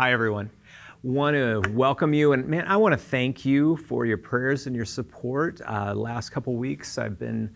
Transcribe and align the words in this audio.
Hi, 0.00 0.12
everyone. 0.12 0.48
Want 1.02 1.34
to 1.34 1.60
welcome 1.72 2.14
you, 2.14 2.32
and 2.32 2.46
man, 2.46 2.66
I 2.66 2.78
want 2.78 2.94
to 2.94 2.96
thank 2.96 3.44
you 3.44 3.76
for 3.76 4.06
your 4.06 4.16
prayers 4.16 4.66
and 4.66 4.74
your 4.74 4.86
support. 4.86 5.60
Uh, 5.66 5.92
last 5.94 6.30
couple 6.30 6.56
weeks, 6.56 6.96
I've 6.96 7.18
been 7.18 7.54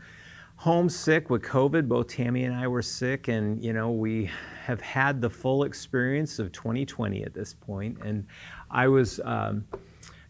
homesick 0.56 1.30
with 1.30 1.40
COVID. 1.40 1.88
Both 1.88 2.08
Tammy 2.08 2.44
and 2.44 2.54
I 2.54 2.68
were 2.68 2.82
sick, 2.82 3.28
and 3.28 3.64
you 3.64 3.72
know 3.72 3.90
we 3.90 4.30
have 4.62 4.78
had 4.82 5.22
the 5.22 5.30
full 5.30 5.64
experience 5.64 6.38
of 6.38 6.52
2020 6.52 7.24
at 7.24 7.32
this 7.32 7.54
point. 7.54 7.96
And 8.04 8.26
I 8.70 8.88
was. 8.88 9.20
Um, 9.24 9.64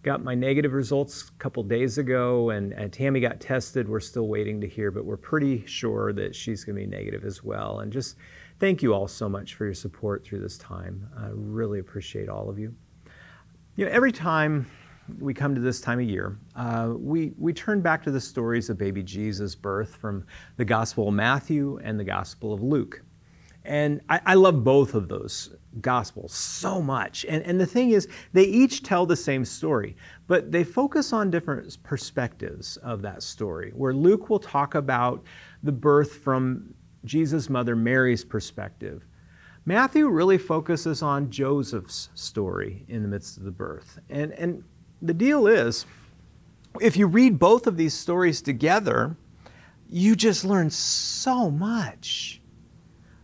got 0.04 0.22
my 0.22 0.34
negative 0.34 0.74
results 0.74 1.30
a 1.30 1.38
couple 1.38 1.62
days 1.62 1.96
ago, 1.96 2.50
and, 2.50 2.74
and, 2.74 2.92
Tammy 2.92 3.20
got 3.20 3.40
tested. 3.40 3.88
We're 3.88 4.00
still 4.00 4.28
waiting 4.28 4.60
to 4.60 4.68
hear, 4.68 4.90
but 4.90 5.06
we're 5.06 5.16
pretty 5.16 5.64
sure 5.64 6.12
that 6.12 6.36
she's 6.36 6.62
going 6.62 6.76
to 6.76 6.82
be 6.82 6.86
negative 6.86 7.24
as 7.24 7.42
well. 7.42 7.80
And 7.80 7.90
just 7.90 8.16
thank 8.64 8.82
you 8.82 8.94
all 8.94 9.06
so 9.06 9.28
much 9.28 9.56
for 9.56 9.66
your 9.66 9.74
support 9.74 10.24
through 10.24 10.38
this 10.38 10.56
time. 10.56 11.06
I 11.18 11.28
really 11.34 11.80
appreciate 11.80 12.30
all 12.30 12.48
of 12.48 12.58
you. 12.58 12.74
You 13.76 13.84
know, 13.84 13.90
every 13.90 14.10
time 14.10 14.66
we 15.18 15.34
come 15.34 15.54
to 15.54 15.60
this 15.60 15.82
time 15.82 16.00
of 16.00 16.06
year, 16.06 16.38
uh, 16.56 16.94
we, 16.96 17.34
we 17.36 17.52
turn 17.52 17.82
back 17.82 18.02
to 18.04 18.10
the 18.10 18.22
stories 18.22 18.70
of 18.70 18.78
baby 18.78 19.02
Jesus' 19.02 19.54
birth 19.54 19.96
from 19.96 20.24
the 20.56 20.64
Gospel 20.64 21.08
of 21.08 21.14
Matthew 21.14 21.78
and 21.84 22.00
the 22.00 22.04
Gospel 22.04 22.54
of 22.54 22.62
Luke. 22.62 23.02
And 23.66 24.00
I, 24.08 24.20
I, 24.24 24.34
love 24.34 24.64
both 24.64 24.94
of 24.94 25.08
those 25.08 25.56
gospels 25.82 26.32
so 26.32 26.80
much. 26.80 27.26
And, 27.28 27.42
and 27.44 27.60
the 27.60 27.66
thing 27.66 27.90
is, 27.90 28.08
they 28.32 28.44
each 28.44 28.82
tell 28.82 29.04
the 29.04 29.16
same 29.16 29.44
story, 29.44 29.94
but 30.26 30.50
they 30.50 30.64
focus 30.64 31.12
on 31.12 31.30
different 31.30 31.82
perspectives 31.82 32.78
of 32.78 33.02
that 33.02 33.22
story. 33.22 33.72
Where 33.74 33.92
Luke 33.92 34.30
will 34.30 34.38
talk 34.38 34.74
about 34.74 35.22
the 35.62 35.72
birth 35.72 36.14
from 36.14 36.74
Jesus' 37.04 37.50
mother 37.50 37.76
Mary's 37.76 38.24
perspective. 38.24 39.04
Matthew 39.66 40.08
really 40.08 40.38
focuses 40.38 41.02
on 41.02 41.30
Joseph's 41.30 42.10
story 42.14 42.84
in 42.88 43.02
the 43.02 43.08
midst 43.08 43.38
of 43.38 43.44
the 43.44 43.50
birth. 43.50 43.98
And, 44.10 44.32
and 44.32 44.62
the 45.00 45.14
deal 45.14 45.46
is, 45.46 45.86
if 46.80 46.96
you 46.96 47.06
read 47.06 47.38
both 47.38 47.66
of 47.66 47.76
these 47.76 47.94
stories 47.94 48.42
together, 48.42 49.16
you 49.88 50.16
just 50.16 50.44
learn 50.44 50.70
so 50.70 51.50
much. 51.50 52.40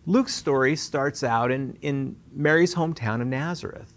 Luke's 0.07 0.35
story 0.35 0.77
starts 0.77 1.23
out 1.23 1.51
in, 1.51 1.77
in 1.83 2.17
Mary's 2.33 2.75
hometown 2.75 3.21
of 3.21 3.27
Nazareth, 3.27 3.93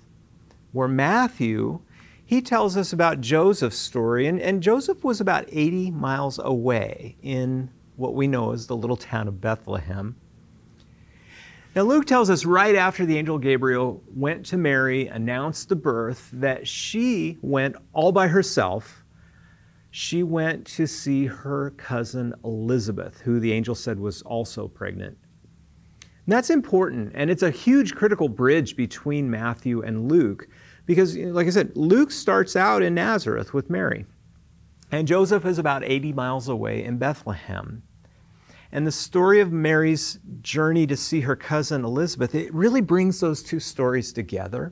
where 0.74 0.88
Matthew, 0.88 1.80
he 2.26 2.42
tells 2.42 2.76
us 2.76 2.92
about 2.92 3.22
Joseph's 3.22 3.78
story, 3.78 4.28
and, 4.28 4.40
and 4.42 4.62
Joseph 4.62 5.04
was 5.04 5.22
about 5.22 5.46
80 5.48 5.92
miles 5.92 6.40
away 6.44 7.16
in 7.22 7.70
what 7.96 8.16
we 8.16 8.28
know 8.28 8.52
as 8.52 8.68
the 8.68 8.76
little 8.76 8.98
town 8.98 9.28
of 9.28 9.42
Bethlehem. 9.42 10.16
Now, 11.76 11.82
Luke 11.84 12.06
tells 12.06 12.30
us 12.30 12.46
right 12.46 12.76
after 12.76 13.04
the 13.04 13.18
angel 13.18 13.40
Gabriel 13.40 14.04
went 14.16 14.46
to 14.48 14.58
Mary, 14.58 15.08
announced 15.08 15.70
the 15.70 15.76
birth, 15.76 16.30
that 16.34 16.68
she 16.68 17.40
went 17.42 17.76
all 17.94 18.12
by 18.12 18.28
herself. 18.28 19.04
She 19.90 20.22
went 20.22 20.68
to 20.68 20.86
see 20.86 21.26
her 21.26 21.72
cousin 21.72 22.34
Elizabeth, 22.44 23.22
who 23.22 23.40
the 23.40 23.52
angel 23.52 23.74
said 23.74 24.00
was 24.00 24.22
also 24.22 24.68
pregnant. 24.68 25.18
And 26.26 26.32
that's 26.32 26.52
important, 26.52 27.12
and 27.16 27.30
it's 27.30 27.44
a 27.44 27.50
huge 27.50 27.96
critical 27.96 28.30
bridge 28.30 28.76
between 28.76 29.30
Matthew 29.30 29.82
and 29.82 30.12
Luke 30.12 30.48
because, 30.86 31.18
like 31.18 31.48
I 31.48 31.50
said, 31.50 31.76
Luke 31.76 32.12
starts 32.12 32.56
out 32.56 32.84
in 32.84 32.94
Nazareth 32.94 33.54
with 33.54 33.70
Mary, 33.70 34.06
and 34.94 35.08
Joseph 35.08 35.44
is 35.46 35.58
about 35.58 35.84
80 35.84 36.14
miles 36.14 36.50
away 36.50 36.84
in 36.84 37.00
Bethlehem. 37.00 37.82
And 38.72 38.86
the 38.86 38.92
story 38.92 39.40
of 39.40 39.52
Mary's 39.52 40.20
journey 40.42 40.86
to 40.86 40.96
see 40.96 41.22
her 41.22 41.36
cousin 41.36 41.84
Elizabeth, 41.84 42.36
it 42.36 42.54
really 42.54 42.82
brings 42.82 43.20
those 43.20 43.42
two 43.42 43.60
stories 43.60 44.14
together. 44.14 44.72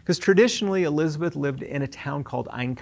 Because 0.00 0.18
traditionally, 0.18 0.82
Elizabeth 0.82 1.36
lived 1.36 1.62
in 1.62 1.82
a 1.82 1.86
town 1.86 2.24
called 2.24 2.48
Ein. 2.50 2.76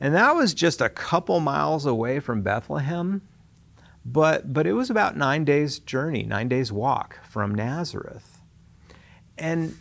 And 0.00 0.14
that 0.14 0.34
was 0.34 0.52
just 0.52 0.82
a 0.82 0.90
couple 0.90 1.40
miles 1.40 1.86
away 1.86 2.20
from 2.20 2.42
Bethlehem. 2.42 3.22
But, 4.04 4.52
but 4.52 4.66
it 4.66 4.74
was 4.74 4.90
about 4.90 5.16
nine 5.16 5.46
days' 5.46 5.78
journey, 5.78 6.24
nine 6.24 6.48
days' 6.48 6.70
walk 6.70 7.20
from 7.24 7.54
Nazareth. 7.54 8.42
And 9.38 9.78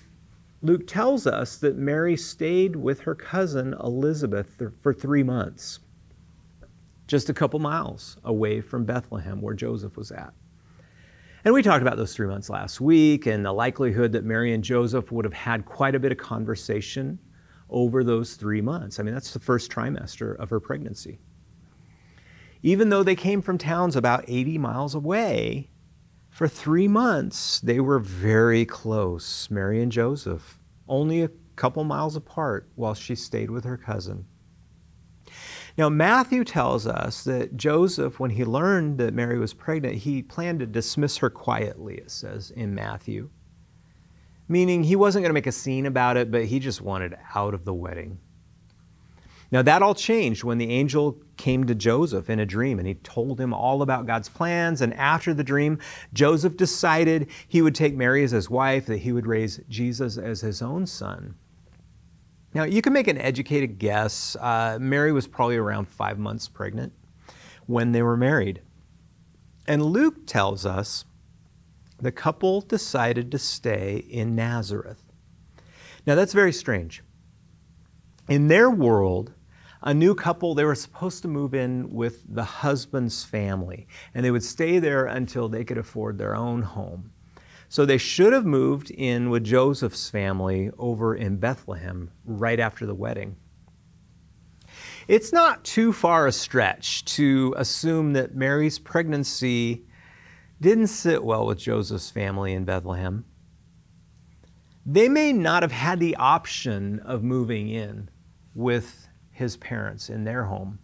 Luke 0.65 0.87
tells 0.87 1.27
us 1.27 1.57
that 1.57 1.77
Mary 1.77 2.17
stayed 2.17 2.75
with 2.75 3.01
her 3.01 3.13
cousin 3.13 3.75
Elizabeth 3.83 4.59
for 4.81 4.95
three 4.95 5.21
months, 5.21 5.77
just 7.05 7.29
a 7.29 7.35
couple 7.35 7.59
miles 7.59 8.17
away 8.23 8.61
from 8.61 8.83
Bethlehem, 8.83 9.41
where 9.41 9.53
Joseph 9.53 9.95
was 9.95 10.11
at. 10.11 10.33
And 11.43 11.53
we 11.53 11.61
talked 11.61 11.83
about 11.83 11.97
those 11.97 12.15
three 12.15 12.25
months 12.25 12.49
last 12.49 12.81
week 12.81 13.27
and 13.27 13.45
the 13.45 13.53
likelihood 13.53 14.11
that 14.13 14.23
Mary 14.23 14.55
and 14.55 14.63
Joseph 14.63 15.11
would 15.11 15.23
have 15.23 15.35
had 15.35 15.65
quite 15.65 15.93
a 15.93 15.99
bit 15.99 16.11
of 16.11 16.17
conversation 16.17 17.19
over 17.69 18.03
those 18.03 18.33
three 18.33 18.61
months. 18.61 18.99
I 18.99 19.03
mean, 19.03 19.13
that's 19.13 19.33
the 19.33 19.39
first 19.39 19.69
trimester 19.69 20.35
of 20.37 20.49
her 20.49 20.59
pregnancy. 20.59 21.19
Even 22.63 22.89
though 22.89 23.03
they 23.03 23.15
came 23.15 23.43
from 23.43 23.59
towns 23.59 23.95
about 23.95 24.25
80 24.27 24.57
miles 24.57 24.95
away, 24.95 25.69
for 26.35 26.49
three 26.49 26.89
months 26.89 27.61
they 27.61 27.79
were 27.79 27.97
very 27.97 28.65
close, 28.65 29.49
Mary 29.49 29.81
and 29.81 29.89
Joseph, 29.89 30.59
only 30.85 31.21
a 31.21 31.31
couple 31.55 31.85
miles 31.85 32.17
apart 32.17 32.67
while 32.75 32.93
she 32.93 33.15
stayed 33.15 33.49
with 33.49 33.63
her 33.63 33.77
cousin. 33.77 34.25
Now, 35.77 35.87
Matthew 35.87 36.43
tells 36.43 36.87
us 36.87 37.23
that 37.23 37.55
Joseph, 37.55 38.19
when 38.19 38.31
he 38.31 38.43
learned 38.43 38.97
that 38.97 39.13
Mary 39.13 39.39
was 39.39 39.53
pregnant, 39.53 39.95
he 39.95 40.21
planned 40.21 40.59
to 40.59 40.65
dismiss 40.65 41.15
her 41.17 41.29
quietly, 41.29 41.95
it 41.95 42.11
says 42.11 42.51
in 42.51 42.75
Matthew. 42.75 43.29
Meaning 44.49 44.83
he 44.83 44.97
wasn't 44.97 45.23
going 45.23 45.29
to 45.29 45.33
make 45.33 45.47
a 45.47 45.53
scene 45.53 45.85
about 45.85 46.17
it, 46.17 46.31
but 46.31 46.43
he 46.43 46.59
just 46.59 46.81
wanted 46.81 47.15
out 47.33 47.53
of 47.53 47.63
the 47.63 47.73
wedding. 47.73 48.19
Now, 49.55 49.61
that 49.61 49.81
all 49.81 49.95
changed 49.95 50.43
when 50.43 50.57
the 50.57 50.69
angel 50.69 51.17
came 51.37 51.63
to 51.67 51.73
Joseph 51.73 52.29
in 52.29 52.41
a 52.41 52.45
dream 52.45 52.77
and 52.77 52.85
he 52.85 52.95
told 52.95 53.39
him 53.39 53.53
all 53.53 53.81
about 53.81 54.05
God's 54.05 54.27
plans. 54.27 54.81
And 54.81 54.93
after 54.95 55.33
the 55.33 55.45
dream, 55.45 55.79
Joseph 56.11 56.57
decided 56.57 57.29
he 57.47 57.61
would 57.61 57.73
take 57.73 57.95
Mary 57.95 58.25
as 58.25 58.31
his 58.31 58.49
wife, 58.49 58.85
that 58.87 58.97
he 58.97 59.13
would 59.13 59.25
raise 59.25 59.61
Jesus 59.69 60.17
as 60.17 60.41
his 60.41 60.61
own 60.61 60.85
son. 60.85 61.35
Now, 62.53 62.65
you 62.65 62.81
can 62.81 62.91
make 62.91 63.07
an 63.07 63.17
educated 63.17 63.79
guess. 63.79 64.35
Uh, 64.41 64.77
Mary 64.81 65.13
was 65.13 65.25
probably 65.25 65.55
around 65.55 65.87
five 65.87 66.19
months 66.19 66.49
pregnant 66.49 66.91
when 67.65 67.93
they 67.93 68.01
were 68.01 68.17
married. 68.17 68.61
And 69.69 69.81
Luke 69.81 70.27
tells 70.27 70.65
us 70.65 71.05
the 71.97 72.11
couple 72.11 72.59
decided 72.59 73.31
to 73.31 73.39
stay 73.39 74.03
in 74.09 74.35
Nazareth. 74.35 75.01
Now, 76.05 76.15
that's 76.15 76.33
very 76.33 76.51
strange. 76.51 77.03
In 78.27 78.49
their 78.49 78.69
world, 78.69 79.31
a 79.85 79.93
new 79.93 80.15
couple, 80.15 80.55
they 80.55 80.65
were 80.65 80.75
supposed 80.75 81.21
to 81.21 81.27
move 81.27 81.53
in 81.53 81.91
with 81.91 82.23
the 82.27 82.43
husband's 82.43 83.23
family, 83.23 83.87
and 84.13 84.25
they 84.25 84.31
would 84.31 84.43
stay 84.43 84.79
there 84.79 85.05
until 85.05 85.47
they 85.47 85.63
could 85.63 85.77
afford 85.77 86.17
their 86.17 86.35
own 86.35 86.63
home. 86.63 87.11
So 87.69 87.85
they 87.85 87.99
should 87.99 88.33
have 88.33 88.45
moved 88.45 88.89
in 88.89 89.29
with 89.29 89.43
Joseph's 89.43 90.09
family 90.09 90.71
over 90.79 91.15
in 91.15 91.37
Bethlehem 91.37 92.09
right 92.25 92.59
after 92.59 92.85
the 92.85 92.95
wedding. 92.95 93.37
It's 95.07 95.31
not 95.31 95.63
too 95.63 95.93
far 95.93 96.25
a 96.25 96.31
stretch 96.31 97.05
to 97.05 97.53
assume 97.55 98.13
that 98.13 98.35
Mary's 98.35 98.79
pregnancy 98.79 99.85
didn't 100.59 100.87
sit 100.87 101.23
well 101.23 101.45
with 101.45 101.59
Joseph's 101.59 102.09
family 102.09 102.53
in 102.53 102.65
Bethlehem. 102.65 103.25
They 104.83 105.09
may 105.09 105.31
not 105.31 105.61
have 105.61 105.71
had 105.71 105.99
the 105.99 106.15
option 106.15 106.99
of 107.01 107.23
moving 107.23 107.69
in 107.69 108.09
with 108.55 109.07
his 109.35 109.57
parents 109.57 110.09
in 110.09 110.23
their 110.23 110.45
home. 110.45 110.79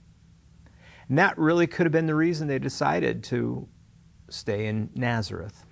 And 1.08 1.18
that 1.18 1.38
really 1.38 1.68
could 1.68 1.86
have 1.86 1.94
been 1.94 2.06
the 2.06 2.16
reason 2.16 2.48
they 2.48 2.60
decided 2.60 3.24
to 3.26 3.68
stay 4.30 4.68
in 4.68 4.90
Nazareth. 4.94 5.66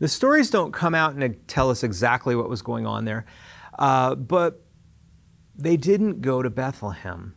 The 0.00 0.08
stories 0.08 0.50
don't 0.50 0.72
come 0.72 0.94
out 0.94 1.14
and 1.14 1.48
tell 1.48 1.70
us 1.70 1.84
exactly 1.84 2.34
what 2.34 2.50
was 2.50 2.62
going 2.62 2.84
on 2.84 3.04
there, 3.04 3.26
uh, 3.78 4.16
but 4.16 4.64
they 5.54 5.76
didn't 5.76 6.20
go 6.20 6.42
to 6.42 6.50
Bethlehem 6.50 7.36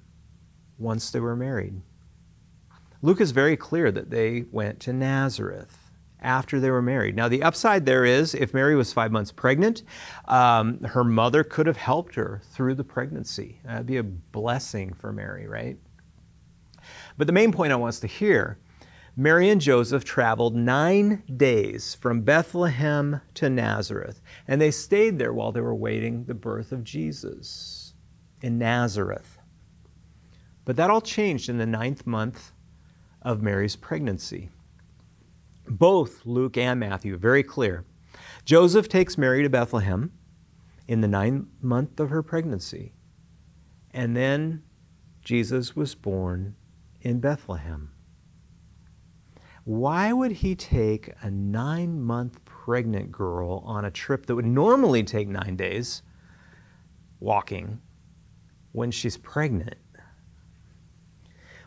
once 0.79 1.11
they 1.11 1.19
were 1.19 1.35
married. 1.35 1.79
Luke 3.03 3.21
is 3.21 3.29
very 3.29 3.55
clear 3.55 3.91
that 3.91 4.09
they 4.09 4.45
went 4.51 4.79
to 4.81 4.93
Nazareth 4.93 5.84
after 6.21 6.59
they 6.59 6.71
were 6.71 6.81
married. 6.81 7.15
Now, 7.15 7.27
the 7.27 7.43
upside 7.43 7.85
there 7.85 8.05
is 8.05 8.33
if 8.33 8.53
Mary 8.53 8.75
was 8.75 8.91
five 8.91 9.11
months 9.11 9.31
pregnant, 9.31 9.83
um, 10.27 10.81
her 10.83 11.03
mother 11.03 11.43
could 11.43 11.67
have 11.67 11.77
helped 11.77 12.15
her 12.15 12.41
through 12.51 12.75
the 12.75 12.83
pregnancy. 12.83 13.59
That'd 13.63 13.85
be 13.85 13.97
a 13.97 14.03
blessing 14.03 14.93
for 14.93 15.11
Mary, 15.11 15.47
right? 15.47 15.77
But 17.17 17.27
the 17.27 17.33
main 17.33 17.51
point 17.51 17.71
I 17.71 17.75
want 17.75 17.89
us 17.89 17.99
to 18.01 18.07
hear 18.07 18.57
Mary 19.17 19.49
and 19.49 19.61
Joseph 19.61 20.03
traveled 20.03 20.55
nine 20.55 21.23
days 21.37 21.95
from 21.95 22.21
Bethlehem 22.21 23.21
to 23.35 23.49
Nazareth, 23.49 24.21
and 24.47 24.59
they 24.59 24.71
stayed 24.71 25.17
there 25.17 25.31
while 25.31 25.53
they 25.53 25.61
were 25.61 25.75
waiting 25.75 26.25
the 26.25 26.33
birth 26.33 26.73
of 26.73 26.83
Jesus 26.83 27.93
in 28.41 28.57
Nazareth. 28.57 29.39
But 30.65 30.75
that 30.75 30.89
all 30.89 31.01
changed 31.01 31.47
in 31.47 31.57
the 31.57 31.65
ninth 31.65 32.05
month 32.05 32.51
of 33.21 33.41
Mary's 33.41 33.75
pregnancy 33.75 34.49
both 35.67 36.25
Luke 36.25 36.57
and 36.57 36.79
Matthew, 36.79 37.17
very 37.17 37.43
clear 37.43 37.85
Joseph 38.45 38.87
takes 38.87 39.17
Mary 39.17 39.43
to 39.43 39.49
Bethlehem 39.49 40.11
in 40.87 41.01
the 41.01 41.07
ninth 41.07 41.47
month 41.61 41.99
of 41.99 42.09
her 42.09 42.21
pregnancy. 42.21 42.93
And 43.91 44.15
then 44.15 44.63
Jesus 45.21 45.75
was 45.75 45.95
born 45.95 46.55
in 47.01 47.19
Bethlehem. 47.19 47.91
Why 49.63 50.13
would 50.13 50.31
he 50.31 50.53
take 50.55 51.11
a 51.21 51.31
nine 51.31 51.99
month 51.99 52.43
pregnant 52.45 53.11
girl 53.11 53.63
on 53.65 53.85
a 53.85 53.91
trip 53.91 54.27
that 54.27 54.35
would 54.35 54.45
normally 54.45 55.03
take 55.03 55.27
nine 55.27 55.55
days 55.55 56.03
walking 57.19 57.81
when 58.73 58.91
she's 58.91 59.17
pregnant? 59.17 59.77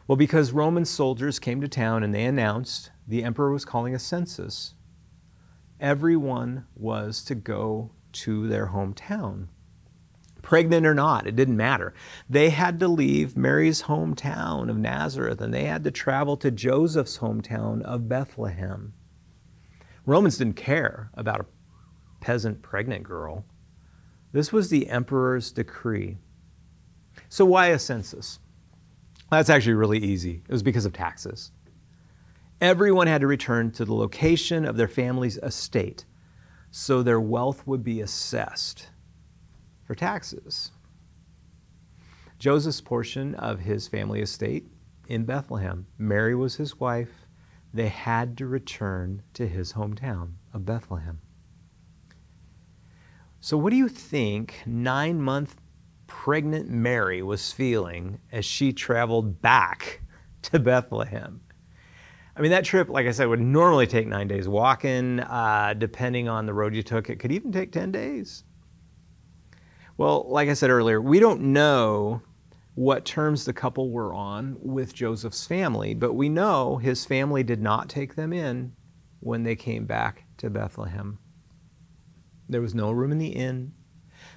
Well, 0.07 0.17
because 0.17 0.53
Roman 0.53 0.85
soldiers 0.85 1.39
came 1.41 1.61
to 1.61 1.69
town 1.69 2.05
and 2.05 2.15
they 2.15 2.25
announced 2.25 2.93
the 3.09 3.25
emperor 3.25 3.51
was 3.51 3.65
calling 3.65 3.95
a 3.95 3.99
census, 3.99 4.75
everyone 5.81 6.67
was 6.77 7.25
to 7.25 7.35
go 7.35 7.91
to 8.13 8.47
their 8.47 8.69
hometown. 8.69 9.49
Pregnant 10.43 10.87
or 10.87 10.95
not, 10.95 11.27
it 11.27 11.35
didn't 11.35 11.57
matter. 11.57 11.95
They 12.29 12.51
had 12.51 12.79
to 12.81 12.89
leave 12.89 13.37
Mary's 13.37 13.83
hometown 13.83 14.71
of 14.71 14.77
Nazareth 14.77 15.41
and 15.41 15.53
they 15.53 15.65
had 15.65 15.85
to 15.85 15.91
travel 15.91 16.37
to 16.37 16.51
Joseph's 16.51 17.19
hometown 17.19 17.83
of 17.83 18.09
Bethlehem. 18.09 18.93
Romans 20.07 20.39
didn't 20.39 20.57
care 20.57 21.11
about 21.15 21.41
a 21.41 21.47
peasant 22.21 22.63
pregnant 22.63 23.05
girl. 23.05 23.45
This 24.33 24.53
was 24.53 24.69
the 24.69 24.89
emperor's 24.89 25.51
decree. 25.51 26.19
So, 27.29 27.45
why 27.45 27.69
a 27.69 27.79
census? 27.79 28.39
That's 29.31 29.51
actually 29.51 29.75
really 29.75 29.99
easy. 29.99 30.43
It 30.49 30.53
was 30.53 30.63
because 30.63 30.87
of 30.87 30.93
taxes. 30.93 31.51
Everyone 32.61 33.07
had 33.07 33.21
to 33.21 33.27
return 33.27 33.71
to 33.73 33.85
the 33.85 33.95
location 33.95 34.65
of 34.65 34.77
their 34.77 34.89
family's 34.89 35.39
estate 35.39 36.05
so 36.71 37.03
their 37.03 37.21
wealth 37.21 37.67
would 37.67 37.83
be 37.83 38.01
assessed 38.01 38.89
for 39.85 39.95
taxes. 39.95 40.73
Joseph's 42.39 42.81
portion 42.81 43.35
of 43.37 43.61
his 43.61 43.89
family 43.89 44.21
estate 44.21 44.67
in 45.07 45.25
Bethlehem, 45.25 45.87
Mary 45.97 46.35
was 46.35 46.57
his 46.57 46.79
wife. 46.79 47.27
They 47.73 47.89
had 47.89 48.37
to 48.39 48.47
return 48.47 49.23
to 49.35 49.47
his 49.47 49.73
hometown 49.73 50.35
of 50.53 50.65
Bethlehem. 50.65 51.21
So, 53.41 53.57
what 53.57 53.71
do 53.71 53.77
you 53.77 53.89
think 53.89 54.63
nine 54.67 55.21
month 55.21 55.57
pregnant 56.09 56.69
Mary 56.69 57.23
was 57.23 57.53
feeling 57.53 58.19
as 58.33 58.45
she 58.45 58.73
traveled 58.73 59.41
back 59.41 60.01
to 60.43 60.59
Bethlehem. 60.59 61.41
I 62.39 62.41
mean, 62.41 62.53
that 62.53 62.65
trip, 62.65 62.89
like 62.89 63.09
I 63.09 63.11
said, 63.11 63.27
would 63.27 63.41
normally 63.41 63.89
take 63.89 64.07
nine 64.07 64.29
days 64.29 64.47
walking. 64.47 65.19
Uh, 65.19 65.75
depending 65.77 66.29
on 66.29 66.47
the 66.47 66.55
road 66.55 66.73
you 66.73 66.85
took, 66.85 67.11
it 67.11 67.19
could 67.19 67.33
even 67.33 67.51
take 67.51 67.73
10 67.73 67.91
days. 67.91 68.45
Well, 69.97 70.25
like 70.29 70.49
I 70.49 70.55
said 70.55 70.71
earlier, 70.71 71.03
we 71.03 71.19
don't 71.19 71.41
know 71.53 72.23
what 72.77 73.05
terms 73.05 73.45
the 73.45 73.53
couple 73.53 73.91
were 73.91 74.15
on 74.15 74.57
with 74.61 74.95
Joseph's 74.95 75.49
family, 75.49 75.95
but 75.95 76.13
we 76.13 76.29
know 76.29 76.77
his 76.77 77.05
family 77.05 77.43
did 77.43 77.61
not 77.61 77.89
take 77.89 78.15
them 78.15 78.33
in 78.33 78.73
when 79.19 79.43
they 79.43 79.57
came 79.57 79.85
back 79.85 80.23
to 80.37 80.49
Bethlehem. 80.49 81.19
There 82.49 82.63
was 82.63 82.73
no 82.73 82.93
room 82.93 83.11
in 83.11 83.19
the 83.19 83.31
inn. 83.31 83.73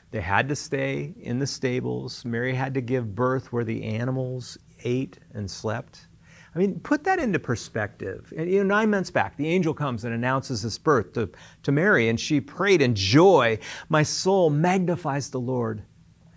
They 0.09 0.21
had 0.21 0.49
to 0.49 0.55
stay 0.55 1.13
in 1.19 1.37
the 1.37 1.45
stables. 1.45 2.25
Mary 2.25 2.55
had 2.55 2.73
to 2.73 2.81
give 2.81 3.13
birth 3.13 3.53
where 3.53 3.63
the 3.63 3.83
animals 3.83 4.57
ate 4.83 5.19
and 5.35 5.49
slept. 5.49 6.07
I 6.53 6.59
mean, 6.59 6.79
put 6.81 7.05
that 7.05 7.19
into 7.19 7.39
perspective. 7.39 8.33
You 8.35 8.57
know, 8.57 8.63
nine 8.63 8.89
months 8.89 9.09
back, 9.09 9.37
the 9.37 9.47
angel 9.47 9.73
comes 9.73 10.03
and 10.03 10.13
announces 10.13 10.61
this 10.61 10.77
birth 10.77 11.13
to, 11.13 11.29
to 11.63 11.71
Mary, 11.71 12.09
and 12.09 12.19
she 12.19 12.41
prayed 12.41 12.81
in 12.81 12.93
joy. 12.93 13.57
My 13.87 14.03
soul 14.03 14.49
magnifies 14.49 15.29
the 15.29 15.39
Lord. 15.39 15.83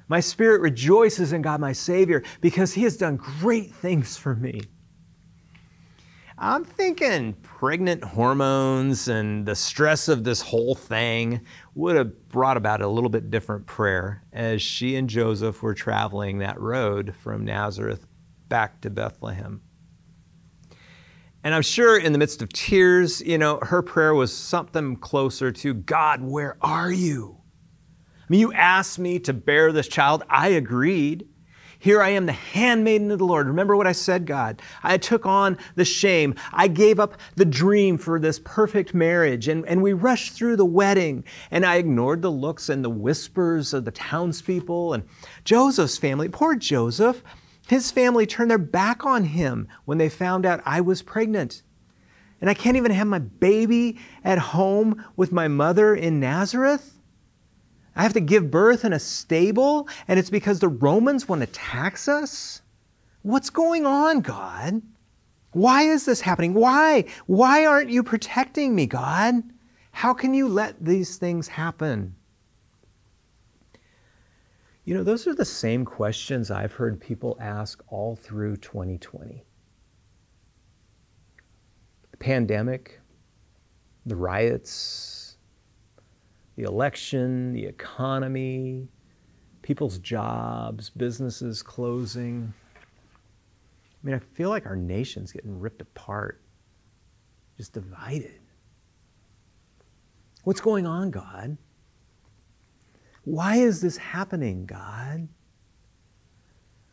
My 0.07 0.21
spirit 0.21 0.61
rejoices 0.61 1.33
in 1.33 1.43
God, 1.43 1.61
my 1.61 1.73
Savior, 1.73 2.23
because 2.41 2.75
He 2.75 2.83
has 2.83 2.97
done 2.97 3.17
great 3.17 3.73
things 3.75 4.17
for 4.17 4.37
me. 4.37 4.61
I'm 6.37 6.65
thinking 6.65 7.35
pregnant 7.43 8.03
hormones 8.03 9.09
and 9.09 9.47
the 9.47 9.55
stress 9.55 10.09
of 10.09 10.25
this 10.25 10.41
whole 10.41 10.75
thing 10.75 11.41
would 11.75 11.97
have 11.97 12.29
brought 12.29 12.57
about 12.57 12.83
a 12.83 12.89
little 12.89 13.09
bit 13.09 13.31
different 13.31 13.67
prayer 13.67 14.23
as 14.33 14.61
she 14.61 14.97
and 14.97 15.09
Joseph 15.09 15.63
were 15.63 15.75
traveling 15.75 16.39
that 16.39 16.61
road 16.61 17.15
from 17.23 17.45
Nazareth 17.45 18.07
back 18.49 18.81
to 18.81 18.91
Bethlehem. 18.91 19.63
And 21.44 21.55
I'm 21.55 21.62
sure 21.62 21.99
in 21.99 22.12
the 22.12 22.19
midst 22.19 22.41
of 22.41 22.49
tears, 22.49 23.20
you 23.20 23.37
know, 23.37 23.58
her 23.61 23.82
prayer 23.82 24.14
was 24.14 24.35
something 24.35 24.96
closer 24.96 25.52
to 25.52 25.75
God, 25.75 26.23
where 26.23 26.56
are 26.62 26.91
you? 26.91 27.37
I 28.23 28.25
mean, 28.31 28.41
you 28.41 28.55
asked 28.55 28.99
me 28.99 29.19
to 29.20 29.35
bear 29.35 29.70
this 29.70 29.87
child. 29.87 30.23
I 30.31 30.49
agreed. 30.49 31.29
Here 31.79 32.00
I 32.00 32.08
am, 32.11 32.25
the 32.25 32.32
handmaiden 32.32 33.11
of 33.11 33.19
the 33.19 33.26
Lord. 33.26 33.46
Remember 33.46 33.76
what 33.76 33.87
I 33.87 33.93
said, 33.93 34.25
God. 34.25 34.62
I 34.82 34.96
took 34.96 35.26
on 35.26 35.58
the 35.75 35.85
shame. 35.85 36.35
I 36.50 36.67
gave 36.67 36.99
up 36.99 37.19
the 37.37 37.44
dream 37.44 37.99
for 37.99 38.19
this 38.19 38.41
perfect 38.43 38.94
marriage. 38.94 39.46
And, 39.46 39.69
and 39.69 39.82
we 39.82 39.93
rushed 39.93 40.32
through 40.32 40.56
the 40.56 40.64
wedding. 40.64 41.25
And 41.50 41.67
I 41.67 41.76
ignored 41.76 42.23
the 42.23 42.32
looks 42.32 42.70
and 42.70 42.82
the 42.82 42.88
whispers 42.88 43.75
of 43.75 43.85
the 43.85 43.91
townspeople 43.91 44.94
and 44.94 45.05
Joseph's 45.44 45.99
family. 45.99 46.31
Poor 46.31 46.56
Joseph. 46.56 47.23
His 47.67 47.91
family 47.91 48.27
turned 48.27 48.51
their 48.51 48.59
back 48.59 49.07
on 49.07 49.25
him 49.25 49.69
when 49.85 49.99
they 49.99 50.09
found 50.09 50.45
out 50.45 50.63
I 50.65 50.81
was 50.81 51.03
pregnant. 51.03 51.63
And 52.41 52.51
I 52.51 52.55
can't 52.55 52.77
even 52.77 52.91
have 52.91 53.07
my 53.07 53.21
baby 53.21 53.99
at 54.23 54.39
home 54.39 55.03
with 55.17 55.33
my 55.33 55.49
mother 55.49 55.95
in 55.95 56.21
Nazareth. 56.21 56.99
I 57.97 58.03
have 58.03 58.13
to 58.15 58.21
give 58.21 58.51
birth 58.51 58.85
in 58.85 58.93
a 58.93 58.99
stable, 58.99 59.89
and 60.09 60.19
it's 60.19 60.31
because 60.31 60.59
the 60.59 60.69
Romans 60.69 61.29
want 61.29 61.41
to 61.41 61.47
tax 61.47 62.09
us? 62.09 62.61
What's 63.23 63.51
going 63.51 63.87
on, 63.87 64.21
God? 64.21 64.83
Why 65.53 65.85
is 65.85 66.05
this 66.05 66.21
happening? 66.21 66.53
Why? 66.53 67.05
Why 67.27 67.65
aren't 67.65 67.91
you 67.91 68.03
protecting 68.03 68.75
me, 68.75 68.87
God? 68.87 69.43
How 69.93 70.13
can 70.13 70.35
you 70.35 70.49
let 70.49 70.85
these 70.85 71.17
things 71.17 71.47
happen? 71.47 72.17
You 74.85 74.95
know, 74.95 75.03
those 75.03 75.27
are 75.27 75.35
the 75.35 75.47
same 75.47 75.85
questions 75.85 76.51
I've 76.51 76.73
heard 76.73 77.01
people 77.01 77.39
ask 77.41 77.83
all 77.89 78.17
through 78.17 78.59
2020. 78.59 79.43
The 82.11 82.17
pandemic, 82.19 83.01
the 84.05 84.15
riots, 84.15 85.39
the 86.57 86.65
election, 86.65 87.53
the 87.53 87.65
economy, 87.65 88.89
people's 89.63 89.99
jobs, 89.99 90.91
businesses 90.91 91.63
closing. 91.63 92.53
I 92.77 94.06
mean, 94.06 94.15
I 94.15 94.19
feel 94.19 94.51
like 94.51 94.67
our 94.67 94.77
nation's 94.77 95.32
getting 95.32 95.58
ripped 95.58 95.81
apart, 95.81 96.43
just 97.56 97.73
divided. 97.73 98.39
What's 100.43 100.61
going 100.61 100.87
on, 100.87 101.11
God? 101.11 101.56
Why 103.25 103.57
is 103.57 103.81
this 103.81 103.97
happening, 103.97 104.67
God? 104.67 105.29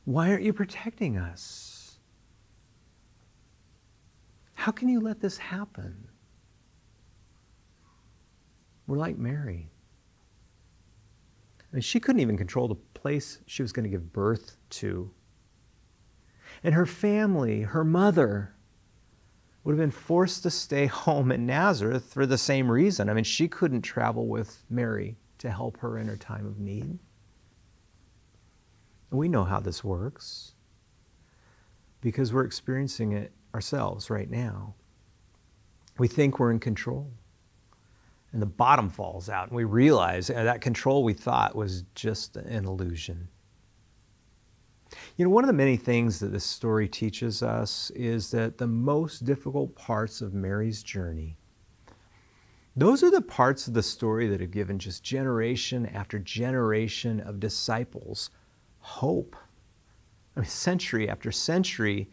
Why 0.06 0.30
aren't 0.30 0.44
you 0.44 0.54
protecting 0.54 1.18
us? 1.18 2.00
How 4.54 4.72
can 4.72 4.90
you 4.90 5.00
let 5.00 5.20
this 5.20 5.38
happen? 5.38 6.08
We're 8.88 8.98
like 8.98 9.18
Mary. 9.18 9.70
I 11.60 11.76
mean, 11.76 11.82
she 11.82 12.00
couldn't 12.00 12.22
even 12.22 12.38
control 12.38 12.68
the 12.68 12.76
place 12.76 13.40
she 13.46 13.62
was 13.62 13.72
going 13.72 13.84
to 13.84 13.90
give 13.90 14.12
birth 14.12 14.58
to. 14.72 15.12
And 16.64 16.76
her 16.76 16.86
family, 16.86 17.62
her 17.62 17.84
mother, 17.84 18.54
would 19.64 19.74
have 19.74 19.80
been 19.80 19.92
forced 19.92 20.44
to 20.44 20.50
stay 20.50 20.86
home 20.88 21.32
in 21.32 21.46
Nazareth 21.46 22.12
for 22.14 22.26
the 22.26 22.38
same 22.38 22.72
reason. 22.72 23.10
I 23.10 23.14
mean, 23.14 23.24
she 23.24 23.48
couldn't 23.48 23.82
travel 23.82 24.28
with 24.28 24.64
Mary 24.70 25.18
to 25.42 25.52
help 25.52 25.78
her 25.78 25.98
in 25.98 26.08
her 26.08 26.18
time 26.18 26.46
of 26.46 26.60
need. 26.60 27.00
And 29.10 29.20
we 29.20 29.28
know 29.28 29.44
how 29.44 29.60
this 29.60 29.84
works 29.84 30.54
because 32.00 32.32
we're 32.32 32.46
experiencing 32.46 33.12
it 33.12 33.32
ourselves 33.54 34.10
right 34.10 34.30
now. 34.30 34.76
We 35.98 36.08
think 36.08 36.40
we're 36.40 36.52
in 36.52 36.60
control 36.60 37.12
and 38.32 38.42
the 38.42 38.46
bottom 38.48 38.90
falls 38.90 39.30
out. 39.30 39.48
And 39.48 39.56
we 39.56 39.64
realize 39.64 40.30
uh, 40.30 40.44
that 40.44 40.62
control 40.62 41.04
we 41.04 41.14
thought 41.14 41.56
was 41.56 41.84
just 41.96 42.38
an 42.38 42.66
illusion. 42.66 43.28
You 45.18 45.26
know, 45.26 45.32
one 45.32 45.44
of 45.44 45.48
the 45.48 45.54
many 45.54 45.78
things 45.78 46.20
that 46.20 46.32
this 46.32 46.46
story 46.46 46.88
teaches 46.88 47.42
us 47.42 47.92
is 47.92 48.32
that 48.32 48.58
the 48.58 48.68
most 48.68 49.26
difficult 49.26 49.76
parts 49.76 50.22
of 50.22 50.34
Mary's 50.34 50.84
journey, 50.84 51.38
those 52.76 53.04
are 53.04 53.12
the 53.12 53.22
parts 53.22 53.68
of 53.68 53.74
the 53.74 53.84
story 53.84 54.28
that 54.30 54.42
have 54.42 54.52
given 54.52 54.80
just 54.80 55.04
generation 55.04 55.86
after 55.88 56.20
generation 56.20 57.20
of 57.20 57.40
disciples 57.40 58.30
hope. 58.80 59.36
I 60.36 60.42
mean, 60.42 60.50
century 60.50 61.10
after 61.10 61.32
century, 61.32 62.10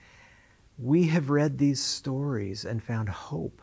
we 0.79 1.07
have 1.09 1.31
read 1.31 1.59
these 1.59 1.83
stories 1.83 2.65
and 2.65 2.83
found 2.83 3.09
hope. 3.09 3.63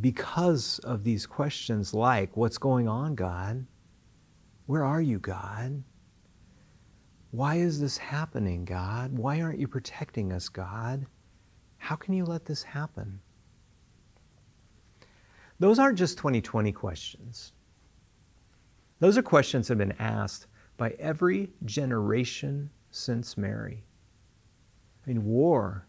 because 0.00 0.78
of 0.80 1.04
these 1.04 1.26
questions 1.26 1.94
like, 1.94 2.36
What's 2.36 2.58
going 2.58 2.88
on, 2.88 3.14
God? 3.14 3.66
Where 4.66 4.84
are 4.84 5.00
you, 5.02 5.18
God? 5.18 5.82
Why 7.30 7.56
is 7.56 7.80
this 7.80 7.98
happening, 7.98 8.64
God? 8.64 9.16
Why 9.18 9.40
aren't 9.40 9.58
you 9.58 9.68
protecting 9.68 10.32
us, 10.32 10.48
God? 10.48 11.06
How 11.78 11.96
can 11.96 12.14
you 12.14 12.24
let 12.24 12.44
this 12.46 12.62
happen? 12.62 13.20
Those 15.64 15.78
aren't 15.78 15.96
just 15.96 16.18
2020 16.18 16.72
questions. 16.72 17.52
Those 18.98 19.16
are 19.16 19.22
questions 19.22 19.66
that 19.66 19.78
have 19.78 19.88
been 19.88 19.96
asked 19.98 20.46
by 20.76 20.90
every 20.98 21.54
generation 21.64 22.68
since 22.90 23.38
Mary. 23.38 23.82
I 25.02 25.08
mean, 25.08 25.24
war, 25.24 25.86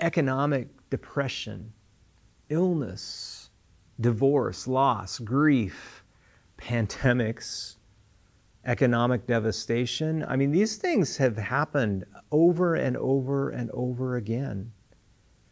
economic 0.00 0.66
depression, 0.90 1.72
illness, 2.48 3.50
divorce, 4.00 4.66
loss, 4.66 5.20
grief, 5.20 6.02
pandemics, 6.58 7.76
economic 8.64 9.24
devastation. 9.24 10.24
I 10.26 10.34
mean, 10.34 10.50
these 10.50 10.78
things 10.78 11.16
have 11.16 11.36
happened 11.36 12.06
over 12.32 12.74
and 12.74 12.96
over 12.96 13.50
and 13.50 13.70
over 13.70 14.16
again 14.16 14.72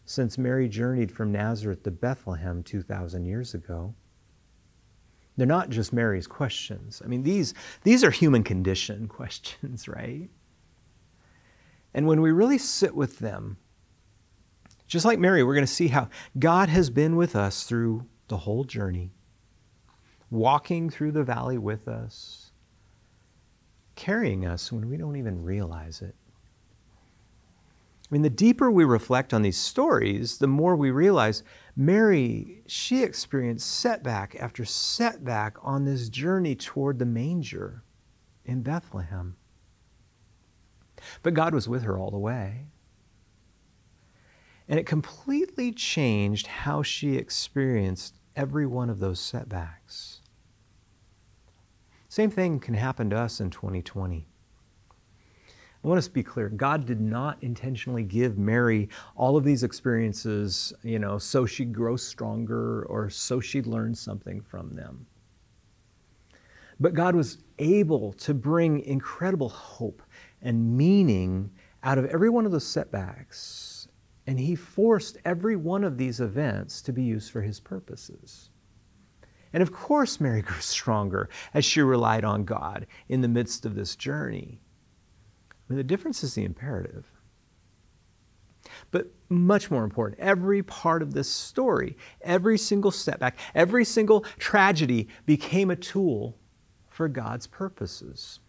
since 0.09 0.39
Mary 0.39 0.71
journeyed 0.71 1.13
from 1.13 1.31
Nazareth 1.31 1.83
to 1.83 1.91
Bethlehem 1.91 2.63
2,000 2.63 3.27
years 3.27 3.53
ago. 3.53 3.95
They're 5.37 5.47
not 5.47 5.69
just 5.69 5.93
Mary's 5.93 6.27
questions. 6.27 7.03
I 7.05 7.09
mean, 7.09 7.23
these, 7.23 7.53
these 7.83 8.03
are 8.03 8.11
human 8.11 8.43
condition 8.43 9.07
questions, 9.09 9.87
right? 9.87 10.31
And 11.93 12.07
when 12.07 12.23
we 12.23 12.33
really 12.33 12.57
sit 12.57 12.95
with 12.95 13.19
them, 13.19 13.59
just 14.87 15.05
like 15.05 15.19
Mary, 15.19 15.45
we're 15.45 15.55
going 15.55 15.67
to 15.67 15.73
see 15.73 15.89
how 15.89 16.09
God 16.39 16.71
has 16.71 16.89
been 16.89 17.17
with 17.17 17.37
us 17.37 17.65
through 17.65 18.07
the 18.29 18.39
whole 18.39 18.65
journey, 18.65 19.13
walking 20.31 20.89
through 20.89 21.13
the 21.13 21.23
valley 21.23 21.59
with 21.59 21.87
us, 21.87 22.51
carrying 23.95 24.47
us 24.47 24.73
when 24.73 24.89
we 24.89 24.97
don't 24.97 25.17
even 25.17 25.43
realize 25.43 26.01
it. 26.01 26.15
I 28.11 28.15
mean, 28.15 28.23
the 28.23 28.31
deeper 28.31 28.71
we 28.71 28.85
reflect 28.85 29.35
on 29.35 29.43
these 29.43 29.59
stories, 29.59 30.39
the 30.39 30.47
more 30.47 30.77
we 30.77 30.91
realize 30.91 31.43
Mary, 31.77 32.63
she 32.67 33.03
experienced 33.03 33.69
setback 33.69 34.35
after 34.41 34.65
setback 34.65 35.57
on 35.61 35.85
this 35.85 36.09
journey 36.09 36.55
toward 36.55 36.99
the 36.99 37.05
manger 37.05 37.85
in 38.47 38.63
Bethlehem. 38.63 39.37
But 41.23 41.35
God 41.35 41.53
was 41.53 41.69
with 41.69 41.83
her 41.83 41.99
all 41.99 42.11
the 42.11 42.19
way. 42.19 42.69
And 44.69 44.81
it 44.81 44.87
completely 44.87 45.73
changed 45.73 46.47
how 46.47 46.83
she 46.83 47.17
experienced 47.17 48.17
every 48.35 48.67
one 48.67 48.89
of 48.89 49.01
those 49.01 49.21
setbacks. 49.21 50.21
Same 52.09 52.31
thing 52.31 52.59
can 52.59 52.75
happen 52.75 53.11
to 53.11 53.19
us 53.19 53.39
in 53.39 53.51
2020. 53.51 54.28
I 55.89 55.91
want 55.91 56.01
us 56.01 56.09
to 56.09 56.13
be 56.13 56.23
clear. 56.23 56.51
God 56.51 56.85
did 56.85 57.01
not 57.01 57.39
intentionally 57.41 58.03
give 58.03 58.37
Mary 58.37 58.91
all 59.17 59.39
of 59.39 59.45
these 59.45 59.63
experiences, 59.63 60.75
you 60.83 60.99
know, 60.99 61.17
so 61.17 61.47
she'd 61.47 61.73
grow 61.73 61.97
stronger 61.97 62.83
or 62.83 63.09
so 63.09 63.41
she'd 63.41 63.67
learn 63.67 63.95
something 63.95 64.43
from 64.43 64.77
them. 64.77 65.07
But 66.79 66.93
God 66.93 67.17
was 67.17 67.39
able 67.59 68.13
to 68.13 68.35
bring 68.35 68.81
incredible 68.81 69.49
hope 69.49 70.03
and 70.43 70.77
meaning 70.77 71.51
out 71.83 71.97
of 71.97 72.05
every 72.05 72.29
one 72.29 72.45
of 72.45 72.53
those 72.53 72.67
setbacks. 72.67 73.89
And 74.27 74.39
He 74.39 74.57
forced 74.57 75.17
every 75.25 75.57
one 75.57 75.85
of 75.85 75.97
these 75.97 76.21
events 76.21 76.83
to 76.83 76.93
be 76.93 77.03
used 77.03 77.33
for 77.33 77.41
His 77.41 77.61
purposes. 77.61 78.51
And 79.55 79.63
of 79.63 79.73
course, 79.73 80.21
Mary 80.21 80.43
grew 80.49 80.61
stronger 80.61 81.31
as 81.55 81.65
she 81.65 81.81
relied 81.81 82.27
on 82.27 82.45
God 82.45 82.87
in 83.09 83.23
the 83.23 83.29
midst 83.29 83.65
of 83.65 83.75
this 83.75 83.97
journey. 83.97 84.61
I 85.69 85.73
mean, 85.73 85.77
the 85.77 85.85
difference 85.85 86.25
is 86.25 86.35
the 86.35 86.45
imperative. 86.45 87.11
But 88.91 89.09
much 89.29 89.71
more 89.71 89.85
important, 89.85 90.21
every 90.21 90.63
part 90.63 91.03
of 91.03 91.13
this 91.13 91.29
story, 91.29 91.97
every 92.23 92.59
single 92.59 92.91
setback, 92.91 93.37
every 93.55 93.85
single 93.85 94.23
tragedy 94.39 95.09
became 95.27 95.71
a 95.71 95.77
tool 95.77 96.37
for 96.89 97.09
God's 97.09 97.47
purposes. 97.47 98.41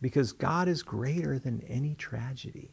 Because 0.00 0.32
God 0.32 0.68
is 0.68 0.82
greater 0.82 1.38
than 1.38 1.62
any 1.68 1.94
tragedy. 1.94 2.70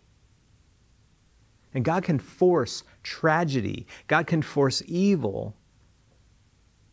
And 1.74 1.84
God 1.84 2.04
can 2.04 2.20
force 2.20 2.84
tragedy, 3.04 3.88
God 4.08 4.28
can 4.28 4.42
force 4.42 4.84
evil 4.86 5.56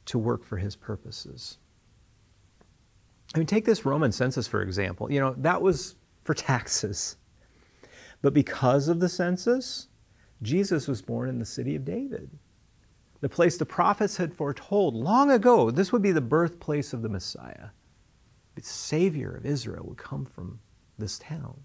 to 0.06 0.18
work 0.18 0.42
for 0.42 0.56
his 0.56 0.74
purposes. 0.74 1.58
I 3.34 3.38
mean, 3.38 3.46
take 3.46 3.64
this 3.64 3.86
Roman 3.86 4.12
census, 4.12 4.46
for 4.46 4.62
example. 4.62 5.10
You 5.10 5.20
know, 5.20 5.34
that 5.38 5.60
was 5.60 5.96
for 6.24 6.34
taxes. 6.34 7.16
But 8.20 8.34
because 8.34 8.88
of 8.88 9.00
the 9.00 9.08
census, 9.08 9.88
Jesus 10.42 10.86
was 10.86 11.02
born 11.02 11.28
in 11.28 11.38
the 11.38 11.44
city 11.44 11.74
of 11.74 11.84
David, 11.84 12.30
the 13.20 13.28
place 13.28 13.56
the 13.56 13.66
prophets 13.66 14.16
had 14.16 14.34
foretold 14.34 14.94
long 14.94 15.30
ago. 15.30 15.70
This 15.70 15.92
would 15.92 16.02
be 16.02 16.12
the 16.12 16.20
birthplace 16.20 16.92
of 16.92 17.02
the 17.02 17.08
Messiah. 17.08 17.68
The 18.54 18.62
Savior 18.62 19.34
of 19.36 19.46
Israel 19.46 19.86
would 19.86 19.98
come 19.98 20.24
from 20.24 20.58
this 20.98 21.18
town. 21.18 21.60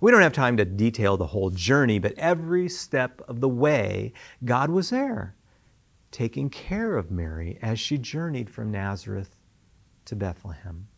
We 0.00 0.10
don't 0.10 0.22
have 0.22 0.32
time 0.32 0.56
to 0.56 0.64
detail 0.64 1.16
the 1.16 1.26
whole 1.26 1.50
journey, 1.50 1.98
but 1.98 2.14
every 2.16 2.68
step 2.68 3.20
of 3.28 3.40
the 3.40 3.48
way, 3.48 4.12
God 4.44 4.70
was 4.70 4.90
there, 4.90 5.34
taking 6.10 6.48
care 6.48 6.96
of 6.96 7.10
Mary 7.10 7.58
as 7.60 7.78
she 7.78 7.98
journeyed 7.98 8.48
from 8.48 8.70
Nazareth 8.70 9.36
to 10.06 10.16
Bethlehem. 10.16 10.88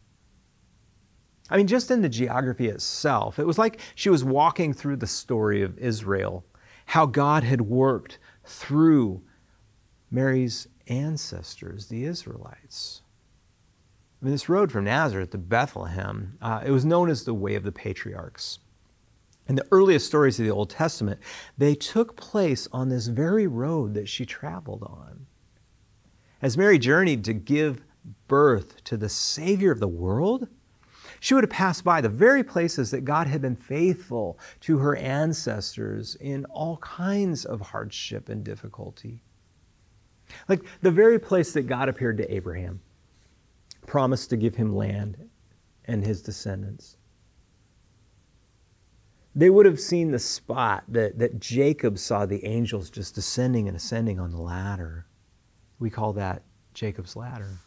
I 1.51 1.57
mean, 1.57 1.67
just 1.67 1.91
in 1.91 2.01
the 2.01 2.09
geography 2.09 2.69
itself, 2.69 3.39
it 3.39 3.47
was 3.47 3.59
like 3.59 3.81
she 3.95 4.09
was 4.09 4.25
walking 4.25 4.73
through 4.73 4.97
the 4.97 5.07
story 5.07 5.63
of 5.63 5.79
Israel, 5.79 6.45
how 6.87 7.05
God 7.07 7.45
had 7.45 7.61
worked 7.61 8.19
through 8.45 9.23
Mary's 10.11 10.67
ancestors, 10.89 11.89
the 11.89 12.05
Israelites. 12.05 13.03
I 14.21 14.25
mean, 14.25 14.33
this 14.33 14.49
road 14.49 14.71
from 14.71 14.85
Nazareth 14.85 15.31
to 15.31 15.39
Bethlehem, 15.39 16.39
uh, 16.41 16.63
it 16.65 16.71
was 16.71 16.85
known 16.85 17.11
as 17.11 17.25
the 17.25 17.35
Way 17.35 17.55
of 17.55 17.65
the 17.65 17.73
Patriarchs. 17.73 18.61
In 19.49 19.57
the 19.57 19.67
earliest 19.73 20.07
stories 20.07 20.39
of 20.39 20.47
the 20.47 20.53
Old 20.53 20.71
Testament, 20.71 21.21
they 21.59 21.75
took 21.75 22.17
place 22.17 22.69
on 22.73 22.89
this 22.89 23.09
very 23.09 23.47
road 23.47 23.95
that 23.95 24.09
she 24.09 24.25
traveled 24.25 24.85
on. 24.85 25.27
As 26.41 26.57
Mary 26.57 26.79
journeyed 26.79 27.25
to 27.25 27.33
give 27.33 27.83
birth 28.33 28.83
to 28.85 28.97
the 28.97 29.11
Savior 29.11 29.71
of 29.71 29.79
the 29.79 29.87
world, 29.87 30.49
she 31.21 31.35
would 31.35 31.45
have 31.45 31.51
passed 31.51 31.85
by 31.85 32.01
the 32.01 32.09
very 32.09 32.43
places 32.43 32.91
that 32.91 33.05
God 33.05 33.27
had 33.27 33.43
been 33.43 33.55
faithful 33.55 34.39
to 34.61 34.79
her 34.79 34.97
ancestors 34.97 36.15
in 36.15 36.47
all 36.47 36.79
kinds 36.79 37.45
of 37.45 37.61
hardship 37.61 38.31
and 38.31 38.43
difficulty. 38.43 39.23
Like 40.49 40.65
the 40.81 40.91
very 40.91 41.19
place 41.19 41.53
that 41.53 41.67
God 41.67 41.91
appeared 41.91 42.17
to 42.17 42.35
Abraham, 42.35 42.81
promised 43.87 44.31
to 44.31 44.39
give 44.39 44.55
him 44.55 44.75
land 44.75 45.29
and 45.85 46.03
his 46.03 46.23
descendants. 46.23 46.97
They 49.35 49.51
would 49.51 49.67
have 49.67 49.79
seen 49.79 50.11
the 50.11 50.19
spot 50.19 50.85
that, 50.89 51.19
that 51.19 51.39
Jacob 51.39 51.99
saw 51.99 52.25
the 52.25 52.43
angels 52.47 52.89
just 52.89 53.15
descending 53.15 53.69
and 53.69 53.77
ascending 53.77 54.19
on 54.19 54.31
the 54.31 54.41
ladder. 54.41 55.05
We 55.79 55.91
call 55.91 56.15
that 56.15 56.45
Jacob's 56.73 57.15
ladder. 57.15 57.59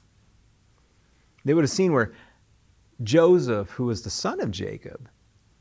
They 1.46 1.54
would 1.54 1.64
have 1.64 1.72
seen 1.72 1.94
where 1.94 2.14
Joseph, 3.04 3.70
who 3.70 3.86
was 3.86 4.02
the 4.02 4.10
son 4.10 4.42
of 4.42 4.52
Jacob, 4.52 5.08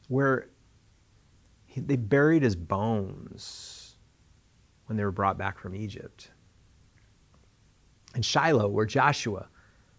where 0.09 0.49
he, 1.67 1.81
they 1.81 1.97
buried 1.97 2.43
his 2.43 2.57
bones 2.57 3.97
when 4.87 4.97
they 4.97 5.05
were 5.05 5.13
brought 5.13 5.39
back 5.39 5.59
from 5.59 5.77
Egypt. 5.77 6.31
And 8.15 8.25
Shiloh, 8.25 8.69
where 8.69 8.87
Joshua 8.87 9.49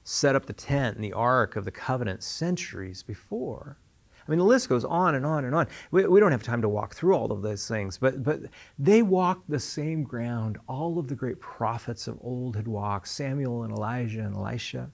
set 0.03 0.35
up 0.35 0.45
the 0.45 0.53
tent 0.53 0.95
and 0.95 1.03
the 1.03 1.13
ark 1.13 1.55
of 1.55 1.65
the 1.65 1.71
covenant 1.71 2.23
centuries 2.23 3.03
before. 3.03 3.77
I 4.25 4.31
mean, 4.31 4.39
the 4.39 4.45
list 4.45 4.69
goes 4.69 4.85
on 4.85 5.15
and 5.15 5.25
on 5.25 5.45
and 5.45 5.53
on. 5.53 5.67
We, 5.91 6.07
we 6.07 6.19
don't 6.19 6.31
have 6.31 6.41
time 6.41 6.61
to 6.61 6.69
walk 6.69 6.95
through 6.95 7.15
all 7.15 7.31
of 7.31 7.41
those 7.41 7.67
things, 7.67 7.97
but, 7.97 8.23
but 8.23 8.41
they 8.79 9.01
walked 9.01 9.49
the 9.49 9.59
same 9.59 10.03
ground 10.03 10.57
all 10.67 10.97
of 10.97 11.07
the 11.07 11.15
great 11.15 11.39
prophets 11.39 12.07
of 12.07 12.17
old 12.21 12.55
had 12.55 12.67
walked 12.67 13.07
Samuel 13.07 13.63
and 13.63 13.73
Elijah 13.73 14.21
and 14.21 14.35
Elisha. 14.35 14.89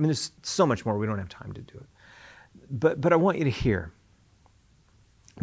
I 0.00 0.02
mean, 0.02 0.08
there's 0.08 0.32
so 0.42 0.64
much 0.64 0.86
more. 0.86 0.96
We 0.96 1.06
don't 1.06 1.18
have 1.18 1.28
time 1.28 1.52
to 1.52 1.60
do 1.60 1.74
it. 1.74 1.86
But, 2.70 3.02
but 3.02 3.12
I 3.12 3.16
want 3.16 3.36
you 3.36 3.44
to 3.44 3.50
hear 3.50 3.92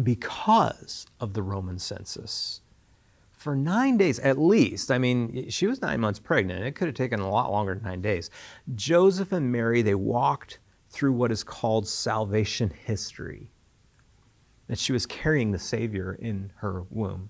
because 0.02 1.06
of 1.20 1.32
the 1.32 1.44
Roman 1.44 1.78
census, 1.78 2.60
for 3.30 3.54
nine 3.54 3.96
days 3.96 4.18
at 4.18 4.36
least, 4.36 4.90
I 4.90 4.98
mean, 4.98 5.48
she 5.48 5.68
was 5.68 5.80
nine 5.80 6.00
months 6.00 6.18
pregnant. 6.18 6.64
It 6.64 6.72
could 6.72 6.88
have 6.88 6.96
taken 6.96 7.20
a 7.20 7.30
lot 7.30 7.52
longer 7.52 7.76
than 7.76 7.84
nine 7.84 8.02
days. 8.02 8.30
Joseph 8.74 9.30
and 9.30 9.52
Mary, 9.52 9.80
they 9.80 9.94
walked 9.94 10.58
through 10.90 11.12
what 11.12 11.30
is 11.30 11.44
called 11.44 11.86
salvation 11.86 12.72
history, 12.84 13.52
that 14.66 14.80
she 14.80 14.92
was 14.92 15.06
carrying 15.06 15.52
the 15.52 15.58
Savior 15.60 16.14
in 16.20 16.50
her 16.56 16.82
womb. 16.90 17.28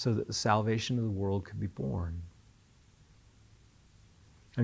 so 0.00 0.14
that 0.14 0.26
the 0.26 0.32
salvation 0.32 0.96
of 0.96 1.04
the 1.04 1.10
world 1.10 1.44
could 1.44 1.60
be 1.60 1.66
born. 1.66 2.22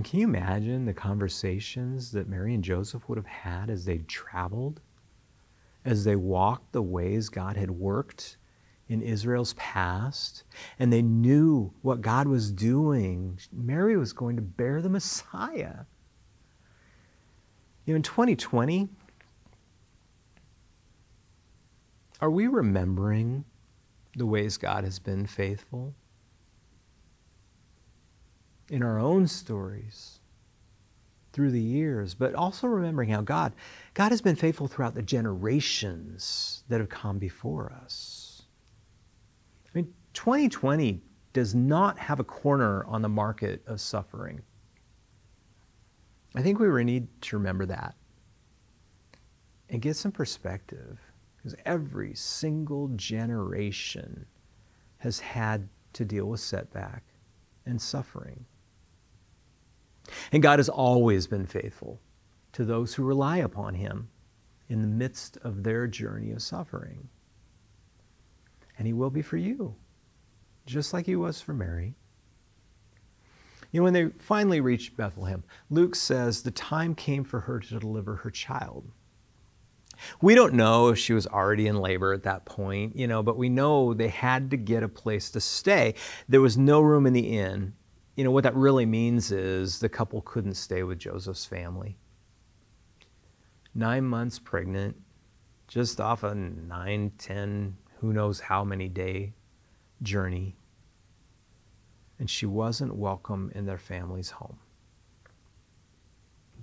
Can 0.04 0.20
you 0.20 0.26
imagine 0.26 0.84
the 0.84 0.94
conversations 0.94 2.12
that 2.12 2.28
Mary 2.28 2.54
and 2.54 2.62
Joseph 2.62 3.08
would 3.08 3.16
have 3.16 3.26
had 3.26 3.70
as 3.70 3.84
they 3.84 3.98
traveled, 3.98 4.80
as 5.84 6.04
they 6.04 6.16
walked 6.16 6.72
the 6.72 6.82
ways 6.82 7.28
God 7.28 7.56
had 7.56 7.70
worked 7.70 8.36
in 8.88 9.02
Israel's 9.02 9.54
past, 9.54 10.44
and 10.78 10.92
they 10.92 11.02
knew 11.02 11.72
what 11.82 12.00
God 12.00 12.28
was 12.28 12.52
doing? 12.52 13.38
Mary 13.52 13.96
was 13.96 14.12
going 14.12 14.36
to 14.36 14.42
bear 14.42 14.80
the 14.80 14.88
Messiah. 14.88 15.84
You 17.84 17.92
know, 17.92 17.96
in 17.96 18.02
2020, 18.02 18.88
are 22.20 22.30
we 22.30 22.46
remembering 22.46 23.44
the 24.16 24.26
ways 24.26 24.56
God 24.56 24.84
has 24.84 24.98
been 24.98 25.26
faithful? 25.26 25.94
In 28.70 28.82
our 28.82 28.99
own 28.99 29.26
stories 29.26 30.20
through 31.32 31.50
the 31.50 31.61
years, 31.61 32.14
but 32.14 32.35
also 32.35 32.66
remembering 32.66 33.11
how 33.11 33.20
God, 33.20 33.52
God 33.94 34.11
has 34.11 34.23
been 34.23 34.37
faithful 34.37 34.68
throughout 34.68 34.94
the 34.94 35.02
generations 35.02 36.64
that 36.68 36.80
have 36.80 36.88
come 36.88 37.18
before 37.18 37.73
us. 37.85 38.42
I 39.66 39.78
mean, 39.78 39.92
2020 40.14 41.02
does 41.35 41.54
not 41.54 41.99
have 41.99 42.20
a 42.20 42.25
corner 42.25 42.85
on 42.87 43.02
the 43.02 43.08
market 43.08 43.62
of 43.66 43.80
suffering. 43.80 44.40
I 46.35 46.42
think 46.42 46.58
we 46.58 46.85
need 46.85 47.08
to 47.23 47.37
remember 47.37 47.66
that 47.66 47.94
and 49.68 49.82
get 49.82 49.96
some 49.96 50.12
perspective 50.12 50.99
because 51.37 51.54
every 51.64 52.14
single 52.14 52.88
generation 52.96 54.26
has 54.99 55.20
had 55.20 55.68
to 55.92 56.04
deal 56.04 56.26
with 56.26 56.40
setback 56.40 57.02
and 57.66 57.80
suffering. 57.80 58.44
And 60.33 60.42
God 60.42 60.59
has 60.59 60.68
always 60.68 61.26
been 61.26 61.47
faithful 61.47 62.00
to 62.52 62.64
those 62.64 62.95
who 62.95 63.04
rely 63.04 63.38
upon 63.38 63.75
Him 63.75 64.09
in 64.68 64.83
the 64.83 64.88
midst 64.88 65.37
of 65.38 65.62
their 65.62 65.87
journey 65.87 66.33
of 66.33 66.42
suffering. 66.42 67.09
And 68.78 68.87
He 68.87 68.92
will 68.92 69.11
be 69.11 69.23
for 69.23 69.37
you, 69.37 69.75
just 70.66 70.92
like 70.92 71.06
He 71.06 71.16
was 71.16 71.40
for 71.40 71.54
Mary. 71.54 71.95
You 73.73 73.80
know, 73.80 73.85
when 73.85 73.92
they 73.92 74.09
finally 74.18 74.61
reached 74.61 74.97
Bethlehem, 74.97 75.45
Luke 75.71 75.95
says 75.95 76.42
the 76.42 76.50
time 76.50 76.95
came 76.95 77.25
for 77.25 77.40
her 77.40 77.61
to 77.61 77.78
deliver 77.78 78.16
her 78.16 78.30
child. 78.30 78.90
We 80.21 80.35
don't 80.35 80.54
know 80.54 80.88
if 80.88 80.99
she 80.99 81.12
was 81.12 81.26
already 81.26 81.66
in 81.66 81.76
labor 81.76 82.12
at 82.12 82.23
that 82.25 82.45
point, 82.45 82.97
you 82.97 83.06
know, 83.06 83.23
but 83.23 83.37
we 83.37 83.49
know 83.49 83.95
they 83.95 84.09
had 84.09 84.50
to 84.50 84.56
get 84.56 84.83
a 84.83 84.88
place 84.88 85.30
to 85.30 85.40
stay. 85.40 85.95
There 86.28 86.40
was 86.40 86.59
no 86.59 86.80
room 86.80 87.06
in 87.06 87.12
the 87.12 87.38
inn, 87.38 87.75
you 88.16 88.25
know, 88.25 88.30
what 88.30 88.44
that 88.44 88.56
really 88.56 88.87
means 88.87 89.30
is 89.30 89.78
the 89.78 89.90
couple 89.90 90.23
couldn't 90.23 90.54
stay 90.54 90.82
with 90.82 90.99
Joseph's 90.99 91.44
family. 91.44 91.99
Nine 93.75 94.04
months 94.04 94.38
pregnant, 94.38 94.96
just 95.68 96.00
off 96.00 96.23
a 96.23 96.35
nine, 96.35 97.12
ten, 97.18 97.76
who 98.00 98.14
knows 98.14 98.40
how 98.40 98.64
many 98.64 98.88
day 98.88 99.35
journey. 100.02 100.56
And 102.18 102.30
she 102.30 102.46
wasn't 102.46 102.96
welcome 102.96 103.52
in 103.54 103.66
their 103.66 103.76
family's 103.76 104.30
home. 104.30 104.58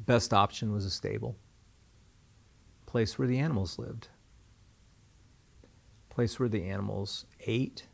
Best 0.08 0.34
option 0.34 0.74
was 0.74 0.86
a 0.86 0.90
stable, 0.90 1.38
place 2.88 3.20
where 3.20 3.28
the 3.28 3.38
animals 3.38 3.78
lived, 3.78 4.08
place 6.10 6.40
where 6.40 6.50
the 6.50 6.64
animals 6.64 7.26
ate, 7.42 7.86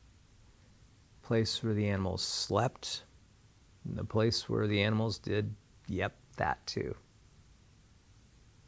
place 1.21 1.61
where 1.61 1.73
the 1.73 1.89
animals 1.89 2.23
slept 2.23 3.03
the 3.95 4.03
place 4.03 4.49
where 4.49 4.67
the 4.67 4.81
animals 4.81 5.17
did, 5.17 5.55
yep, 5.87 6.15
that 6.37 6.65
too. 6.65 6.95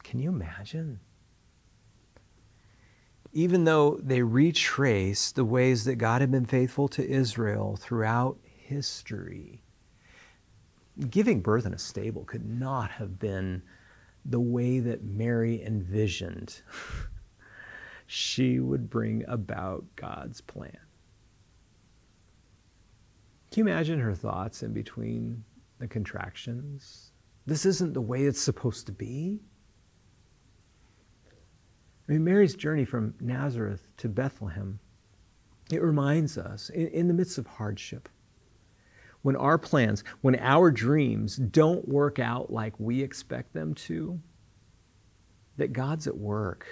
Can 0.04 0.19
you 0.19 0.30
imagine? 0.30 1.00
Even 3.34 3.63
though 3.63 4.00
they 4.04 4.22
retrace 4.22 5.32
the 5.32 5.46
ways 5.46 5.86
that 5.86 5.96
God 5.96 6.22
had 6.22 6.32
been 6.32 6.46
faithful 6.46 6.88
to 6.89 7.08
Israel 7.08 7.78
throughout 7.80 8.38
history, 8.43 9.63
giving 11.10 11.41
birth 11.41 11.65
in 11.65 11.74
a 11.74 11.78
stable 11.78 12.26
could 12.26 12.46
not 12.46 12.91
have 12.91 13.19
been 13.19 13.62
the 14.26 14.39
way 14.39 14.80
that 14.80 15.04
Mary 15.04 15.63
envisioned 15.63 16.62
she 18.06 18.60
would 18.60 18.89
bring 18.89 19.24
about 19.28 19.86
God's 19.96 20.41
plan. 20.41 20.78
Can 23.52 23.68
you 23.68 23.72
imagine 23.72 24.00
her 24.00 24.16
thoughts 24.16 24.64
in 24.64 24.72
between 24.72 25.44
the 25.78 25.88
contractions? 25.88 27.12
This 27.46 27.66
isn't 27.66 27.94
the 27.94 28.00
way 28.00 28.24
it's 28.24 28.40
supposed 28.40 28.86
to 28.86 28.94
be. 28.94 29.42
I 32.08 32.14
mean, 32.14 32.24
Mary's 32.24 32.56
journey 32.56 32.86
from 32.86 33.14
Nazareth 33.20 33.90
to 33.98 34.08
Bethlehem, 34.08 34.80
it 35.70 35.82
reminds 35.82 36.38
us 36.38 36.70
in, 36.70 36.88
in 36.88 37.08
the 37.10 37.14
midst 37.14 37.38
of 37.38 37.46
hardship, 37.46 38.08
when 39.22 39.36
our 39.36 39.58
plans, 39.58 40.06
when 40.22 40.36
our 40.40 40.72
dreams 40.72 41.36
don't 41.36 41.86
work 41.90 42.20
out 42.20 42.54
like 42.54 42.74
we 42.80 43.02
expect 43.02 43.54
them 43.54 43.74
to, 43.76 44.18
that 45.58 45.74
God's 45.74 46.08
at 46.08 46.18
work 46.18 46.66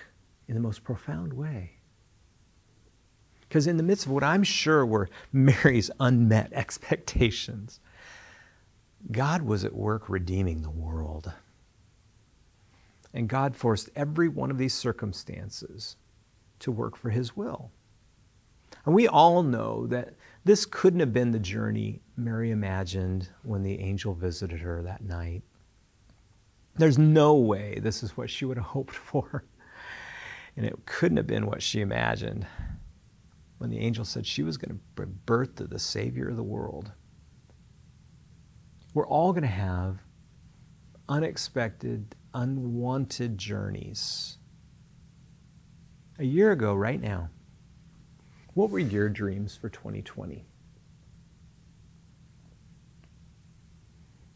in 0.48 0.56
the 0.56 0.62
most 0.62 0.84
profound 0.86 1.34
way. 1.34 1.79
Because 3.50 3.66
in 3.66 3.78
the 3.78 3.84
midst 3.84 4.06
of 4.06 4.12
what 4.12 4.24
I'm 4.24 4.44
sure 4.44 4.86
were 4.86 5.10
Mary's 5.34 5.90
unmet 6.00 6.54
expectations, 6.54 7.80
God 9.12 9.42
was 9.42 9.66
at 9.66 9.74
work 9.74 10.08
redeeming 10.08 10.62
the 10.62 10.70
world. 10.70 11.34
And 13.12 13.28
God 13.28 13.56
forced 13.56 13.90
every 13.96 14.30
one 14.30 14.52
of 14.52 14.60
these 14.60 14.76
circumstances 14.76 15.96
to 16.60 16.72
work 16.72 16.96
for 16.96 17.10
His 17.10 17.36
will. 17.36 17.72
And 18.86 18.94
we 18.94 19.08
all 19.08 19.42
know 19.42 19.88
that 19.88 20.14
this 20.46 20.68
couldn't 20.68 21.00
have 21.00 21.12
been 21.12 21.32
the 21.32 21.40
journey 21.40 22.02
Mary 22.16 22.52
imagined 22.52 23.30
when 23.42 23.64
the 23.64 23.80
angel 23.80 24.14
visited 24.14 24.60
her 24.60 24.84
that 24.84 25.04
night. 25.04 25.42
There's 26.76 27.00
no 27.00 27.34
way 27.34 27.80
this 27.82 28.04
is 28.04 28.16
what 28.16 28.30
she 28.30 28.46
would 28.46 28.58
have 28.58 28.66
hoped 28.68 28.96
for. 28.96 29.44
And 30.56 30.68
it 30.68 30.86
couldn't 30.86 31.18
have 31.18 31.28
been 31.28 31.48
what 31.48 31.64
she 31.64 31.82
imagined 31.82 32.46
when 33.60 33.70
the 33.70 33.80
angel 33.80 34.06
said 34.06 34.26
she 34.26 34.42
was 34.42 34.58
going 34.58 34.80
to 34.96 35.06
birth 35.06 35.56
to 35.56 35.68
the 35.68 35.78
Savior 35.78 36.30
of 36.30 36.38
the 36.38 36.44
world. 36.44 36.92
We're 38.94 39.08
all 39.08 39.34
going 39.34 39.44
to 39.44 39.48
have 39.48 40.00
unexpected, 41.08 42.16
unwanted 42.34 43.38
journeys. 43.38 44.38
A 46.18 46.24
year 46.24 46.52
ago, 46.52 46.74
right 46.74 47.00
now, 47.00 47.30
what 48.54 48.70
were 48.70 48.80
your 48.80 49.10
dreams 49.10 49.56
for 49.56 49.70
2020? 49.70 50.46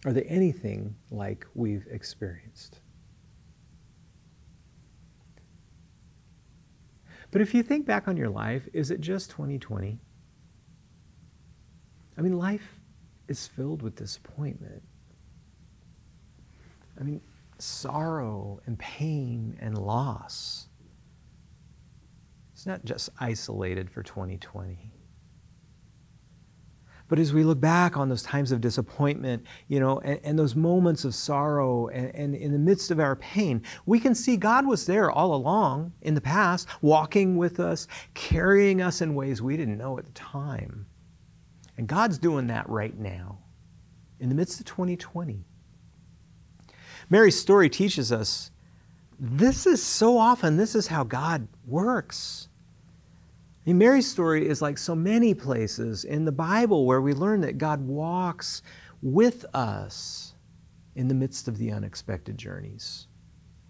Are 0.05 0.11
they 0.11 0.23
anything 0.23 0.95
like 1.11 1.47
we've 1.55 1.87
experienced? 1.89 2.81
But 7.33 7.41
if 7.41 7.55
you 7.55 7.63
think 7.63 7.87
back 7.87 8.07
on 8.07 8.15
your 8.15 8.29
life, 8.29 8.69
is 8.73 8.91
it 8.91 9.01
just 9.01 9.31
2020? 9.31 9.99
I 12.15 12.21
mean, 12.21 12.37
life 12.37 12.79
is 13.27 13.47
filled 13.47 13.81
with 13.81 13.95
disappointment. 13.95 14.83
I 16.99 17.03
mean, 17.03 17.21
sorrow 17.57 18.61
and 18.67 18.77
pain 18.77 19.57
and 19.59 19.75
loss. 19.75 20.67
It's 22.53 22.67
not 22.67 22.85
just 22.85 23.09
isolated 23.19 23.89
for 23.89 24.03
2020. 24.03 24.92
But 27.07 27.19
as 27.19 27.33
we 27.33 27.43
look 27.43 27.59
back 27.59 27.97
on 27.97 28.09
those 28.09 28.23
times 28.23 28.51
of 28.51 28.61
disappointment, 28.61 29.45
you 29.67 29.79
know, 29.79 29.99
and, 29.99 30.19
and 30.23 30.39
those 30.39 30.55
moments 30.55 31.05
of 31.05 31.13
sorrow, 31.13 31.87
and, 31.89 32.13
and, 32.15 32.35
in 32.35 32.51
the 32.51 32.59
midst 32.59 32.91
of 32.91 32.99
our 32.99 33.15
pain, 33.17 33.61
we 33.85 33.99
can 33.99 34.15
see 34.15 34.37
God 34.37 34.65
was 34.65 34.85
there 34.85 35.11
all 35.11 35.35
along 35.35 35.91
in 36.01 36.15
the 36.15 36.21
past, 36.21 36.67
walking 36.81 37.37
with 37.37 37.59
us, 37.59 37.87
carrying 38.13 38.81
us 38.81 39.01
in 39.01 39.15
ways 39.15 39.41
we 39.41 39.57
didn't 39.57 39.77
know 39.77 39.97
at 39.97 40.05
the 40.05 40.11
time. 40.11 40.85
And 41.77 41.87
God's 41.87 42.17
doing 42.17 42.47
that 42.47 42.67
right 42.69 42.97
now, 42.97 43.39
in 44.19 44.29
the 44.29 44.35
midst 44.35 44.59
of 44.59 44.65
2020. 44.65 45.43
Mary's 47.09 47.39
story 47.39 47.69
teaches 47.69 48.11
us 48.11 48.51
this 49.19 49.67
is 49.67 49.83
so 49.83 50.17
often, 50.17 50.57
this 50.57 50.75
is 50.75 50.87
how 50.87 51.03
God 51.03 51.47
works. 51.65 52.49
I 53.65 53.69
mean, 53.69 53.77
Mary's 53.77 54.11
story 54.11 54.47
is 54.47 54.61
like 54.61 54.77
so 54.77 54.93
many 54.93 55.33
places 55.33 56.03
in 56.03 56.25
the 56.25 56.33
Bible 56.33 56.85
where 56.85 57.01
we 57.01 57.13
learn 57.13 57.39
that 57.41 57.57
God 57.57 57.81
walks 57.81 58.61
with 59.01 59.45
us 59.53 60.33
in 60.95 61.07
the 61.07 61.13
midst 61.13 61.47
of 61.47 61.57
the 61.57 61.71
unexpected 61.71 62.37
journeys. 62.37 63.07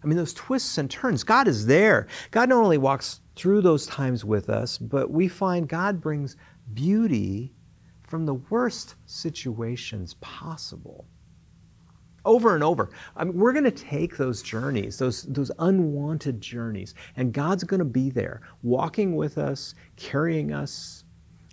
I 0.03 0.07
mean, 0.07 0.17
those 0.17 0.33
twists 0.33 0.79
and 0.79 0.89
turns, 0.89 1.23
God 1.23 1.47
is 1.47 1.67
there. 1.67 2.07
God 2.31 2.49
not 2.49 2.63
only 2.63 2.79
walks 2.79 3.21
through 3.35 3.61
those 3.61 3.85
times 3.85 4.25
with 4.25 4.49
us, 4.49 4.79
but 4.79 5.11
we 5.11 5.27
find 5.27 5.69
God 5.69 6.01
brings 6.01 6.37
beauty 6.73 7.53
from 8.01 8.25
the 8.25 8.33
worst 8.33 8.95
situations 9.05 10.15
possible. 10.15 11.05
Over 12.25 12.55
and 12.55 12.63
over. 12.63 12.89
I 13.17 13.25
mean, 13.25 13.37
we're 13.37 13.51
going 13.51 13.65
to 13.65 13.71
take 13.71 14.15
those 14.15 14.41
journeys, 14.41 14.97
those, 14.97 15.23
those 15.23 15.51
unwanted 15.59 16.39
journeys, 16.39 16.95
and 17.17 17.33
God's 17.33 17.63
going 17.65 17.79
to 17.79 17.85
be 17.85 18.09
there, 18.09 18.41
walking 18.61 19.15
with 19.15 19.37
us, 19.37 19.75
carrying 19.97 20.53
us, 20.53 21.03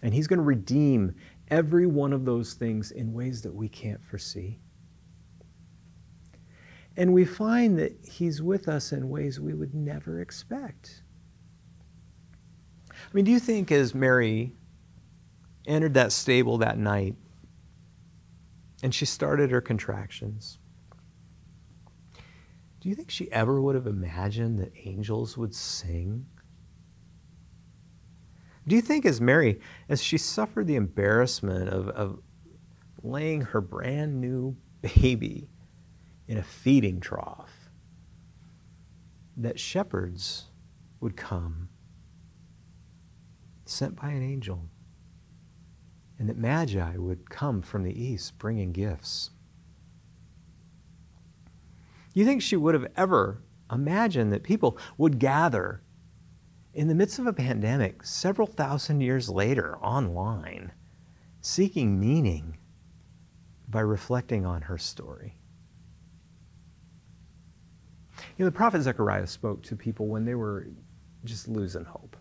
and 0.03 0.15
He's 0.15 0.29
going 0.29 0.39
to 0.39 0.45
redeem 0.45 1.15
every 1.49 1.87
one 1.87 2.13
of 2.13 2.25
those 2.25 2.55
things 2.55 2.93
in 2.93 3.13
ways 3.13 3.43
that 3.43 3.53
we 3.53 3.69
can't 3.69 4.03
foresee. 4.05 4.61
And 6.97 7.13
we 7.13 7.25
find 7.25 7.79
that 7.79 7.97
He's 8.09 8.41
with 8.41 8.69
us 8.69 8.93
in 8.93 9.09
ways 9.09 9.41
we 9.41 9.55
would 9.55 9.75
never 9.75 10.21
expect. 10.21 11.03
I 12.93 12.95
mean, 13.13 13.25
do 13.25 13.31
you 13.33 13.41
think 13.41 13.73
as 13.73 13.95
Mary 13.95 14.53
entered 15.67 15.95
that 15.95 16.13
stable 16.13 16.59
that 16.59 16.79
night 16.79 17.17
and 18.83 18.95
she 18.95 19.05
started 19.05 19.51
her 19.51 19.61
contractions, 19.61 20.59
do 22.81 22.89
you 22.89 22.95
think 22.95 23.11
she 23.11 23.31
ever 23.31 23.61
would 23.61 23.75
have 23.75 23.87
imagined 23.87 24.59
that 24.59 24.73
angels 24.85 25.37
would 25.37 25.55
sing? 25.55 26.27
Do 28.67 28.75
you 28.75 28.83
think, 28.83 29.05
as 29.05 29.21
Mary, 29.21 29.61
as 29.89 30.03
she 30.03 30.17
suffered 30.17 30.67
the 30.67 30.77
embarrassment 30.77 31.69
of, 31.69 31.89
of 31.89 32.21
laying 33.03 33.43
her 33.43 33.61
brand 33.61 34.21
new 34.21 34.57
baby 34.81 35.51
in 36.27 36.39
a 36.39 36.43
feeding 36.43 37.01
trough, 37.01 37.71
that 39.37 39.59
shepherds 39.59 40.45
would 41.01 41.17
come 41.17 41.69
sent 43.65 43.97
by 43.97 44.11
an 44.11 44.23
angel, 44.23 44.69
and 46.21 46.29
that 46.29 46.37
magi 46.37 46.99
would 46.99 47.31
come 47.31 47.63
from 47.63 47.83
the 47.83 47.99
east 47.99 48.37
bringing 48.37 48.73
gifts. 48.73 49.31
You 52.13 52.27
think 52.27 52.43
she 52.43 52.57
would 52.57 52.75
have 52.75 52.89
ever 52.95 53.43
imagined 53.73 54.31
that 54.35 54.43
people 54.43 54.77
would 54.99 55.19
gather 55.19 55.83
in 56.75 56.89
the 56.89 56.95
midst 56.95 57.19
of 57.19 57.27
a 57.27 57.33
pandemic 57.33 58.05
several 58.05 58.47
thousand 58.47 59.01
years 59.01 59.31
later 59.31 59.79
online, 59.79 60.73
seeking 61.41 61.99
meaning 61.99 62.59
by 63.67 63.81
reflecting 63.81 64.45
on 64.45 64.61
her 64.61 64.77
story? 64.77 65.39
You 68.37 68.45
know, 68.45 68.51
the 68.51 68.57
prophet 68.57 68.83
Zechariah 68.83 69.27
spoke 69.27 69.63
to 69.63 69.75
people 69.75 70.07
when 70.07 70.27
they 70.27 70.35
were 70.35 70.69
just 71.25 71.49
losing 71.49 71.85
hope. 71.87 72.15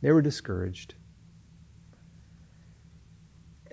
They 0.00 0.12
were 0.12 0.22
discouraged. 0.22 0.94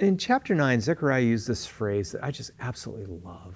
In 0.01 0.17
chapter 0.17 0.55
9, 0.55 0.81
Zechariah 0.81 1.21
used 1.21 1.47
this 1.47 1.67
phrase 1.67 2.11
that 2.11 2.23
I 2.23 2.31
just 2.31 2.49
absolutely 2.59 3.19
love. 3.23 3.55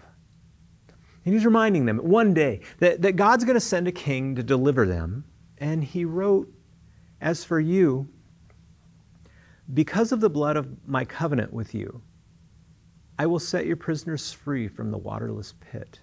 And 1.26 1.34
he's 1.34 1.44
reminding 1.44 1.88
them 1.88 1.98
one 1.98 2.36
day 2.36 2.60
that, 2.78 3.02
that 3.02 3.16
God's 3.16 3.44
going 3.44 3.56
to 3.56 3.60
send 3.60 3.88
a 3.88 3.92
king 3.92 4.36
to 4.36 4.44
deliver 4.44 4.86
them. 4.86 5.26
And 5.58 5.84
he 5.84 6.06
wrote, 6.06 6.48
As 7.20 7.44
for 7.44 7.60
you, 7.60 8.08
because 9.74 10.12
of 10.12 10.20
the 10.20 10.30
blood 10.30 10.56
of 10.56 10.68
my 10.88 11.04
covenant 11.04 11.52
with 11.52 11.74
you, 11.74 12.00
I 13.18 13.26
will 13.26 13.40
set 13.40 13.66
your 13.66 13.78
prisoners 13.78 14.32
free 14.32 14.68
from 14.68 14.92
the 14.92 15.00
waterless 15.00 15.56
pit. 15.60 16.00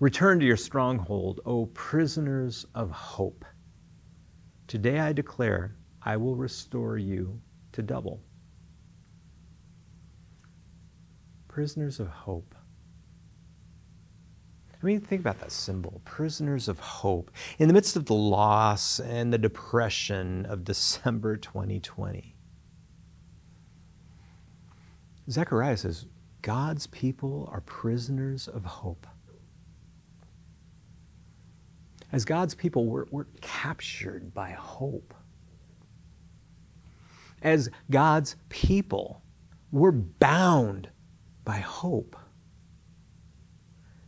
Return 0.00 0.40
to 0.40 0.46
your 0.46 0.56
stronghold, 0.56 1.40
O 1.46 1.66
prisoners 1.66 2.66
of 2.74 2.90
hope. 2.90 3.44
Today 4.66 4.98
I 4.98 5.12
declare, 5.12 5.76
I 6.02 6.16
will 6.16 6.34
restore 6.34 6.98
you 6.98 7.40
to 7.70 7.82
double. 7.82 8.20
Prisoners 11.50 11.98
of 12.00 12.06
hope. 12.08 12.54
I 14.72 14.86
mean, 14.86 15.00
think 15.00 15.20
about 15.20 15.40
that 15.40 15.52
symbol 15.52 16.00
prisoners 16.04 16.68
of 16.68 16.78
hope. 16.78 17.30
In 17.58 17.68
the 17.68 17.74
midst 17.74 17.96
of 17.96 18.06
the 18.06 18.14
loss 18.14 19.00
and 19.00 19.32
the 19.32 19.38
depression 19.38 20.46
of 20.46 20.64
December 20.72 21.36
2020, 21.36 22.34
Zechariah 25.28 25.76
says, 25.76 26.06
God's 26.42 26.86
people 26.86 27.48
are 27.52 27.60
prisoners 27.60 28.48
of 28.48 28.64
hope 28.64 29.06
as 32.12 32.24
God's 32.24 32.54
people, 32.54 32.86
we're, 32.86 33.06
we're 33.10 33.26
captured 33.40 34.34
by 34.34 34.50
hope. 34.50 35.14
As 37.42 37.70
God's 37.90 38.36
people, 38.48 39.22
we're 39.70 39.92
bound 39.92 40.88
by 41.50 41.58
hope. 41.58 42.14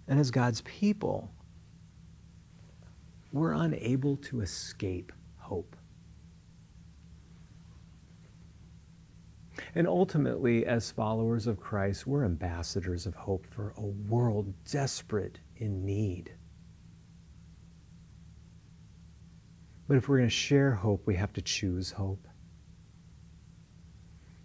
And 0.07 0.21
as 0.21 0.31
God's 0.31 0.61
people, 0.61 1.29
we're 3.33 3.55
unable 3.55 4.17
to 4.19 4.43
escape 4.43 5.13
hope. 5.39 5.75
And 9.75 9.89
ultimately, 9.89 10.67
as 10.67 10.93
followers 10.93 11.49
of 11.49 11.59
Christ, 11.59 12.07
we're 12.07 12.25
ambassadors 12.25 13.07
of 13.07 13.17
hope 13.17 13.45
for 13.45 13.75
a 13.77 13.87
world 13.87 14.55
desperate 14.71 15.41
in 15.57 15.85
need. 15.85 16.33
But 19.89 19.97
if 19.97 20.09
we're 20.09 20.19
going 20.19 20.29
to 20.29 20.33
share 20.33 20.71
hope, 20.71 21.09
we 21.09 21.17
have 21.17 21.33
to 21.33 21.43
choose 21.43 21.91
hope. 21.91 22.25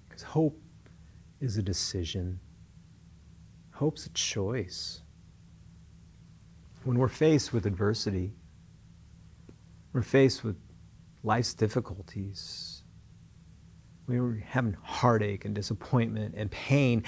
Because 0.10 0.24
hope 0.24 0.60
is 1.40 1.58
a 1.58 1.62
decision, 1.62 2.40
hope's 3.78 4.06
a 4.06 4.10
choice. 4.10 5.02
When 6.84 6.98
we're 6.98 7.08
faced 7.08 7.54
with 7.54 7.66
adversity, 7.66 8.34
we're 9.94 10.02
faced 10.02 10.44
with 10.44 10.58
life's 11.24 11.54
difficulties, 11.54 12.84
we're 14.08 14.44
having 14.46 14.76
heartache 14.82 15.46
and 15.46 15.54
disappointment 15.54 16.36
and 16.38 16.50
pain, 16.50 17.04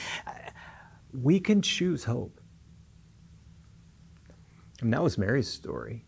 we 1.13 1.39
can 1.39 1.61
choose 1.61 2.03
hope. 2.03 2.39
And 4.81 4.91
that 4.93 5.03
was 5.03 5.17
Mary's 5.17 5.47
story 5.47 6.05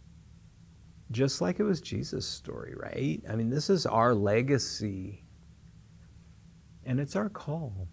just 1.11 1.41
like 1.41 1.59
it 1.59 1.63
was 1.63 1.81
Jesus' 1.81 2.25
story, 2.25 2.73
right? 2.75 3.21
I 3.29 3.35
mean, 3.35 3.49
this 3.49 3.69
is 3.69 3.85
our 3.85 4.15
legacy, 4.15 5.23
and 6.85 6.99
it's 6.99 7.15
our 7.15 7.29
call. 7.29 7.87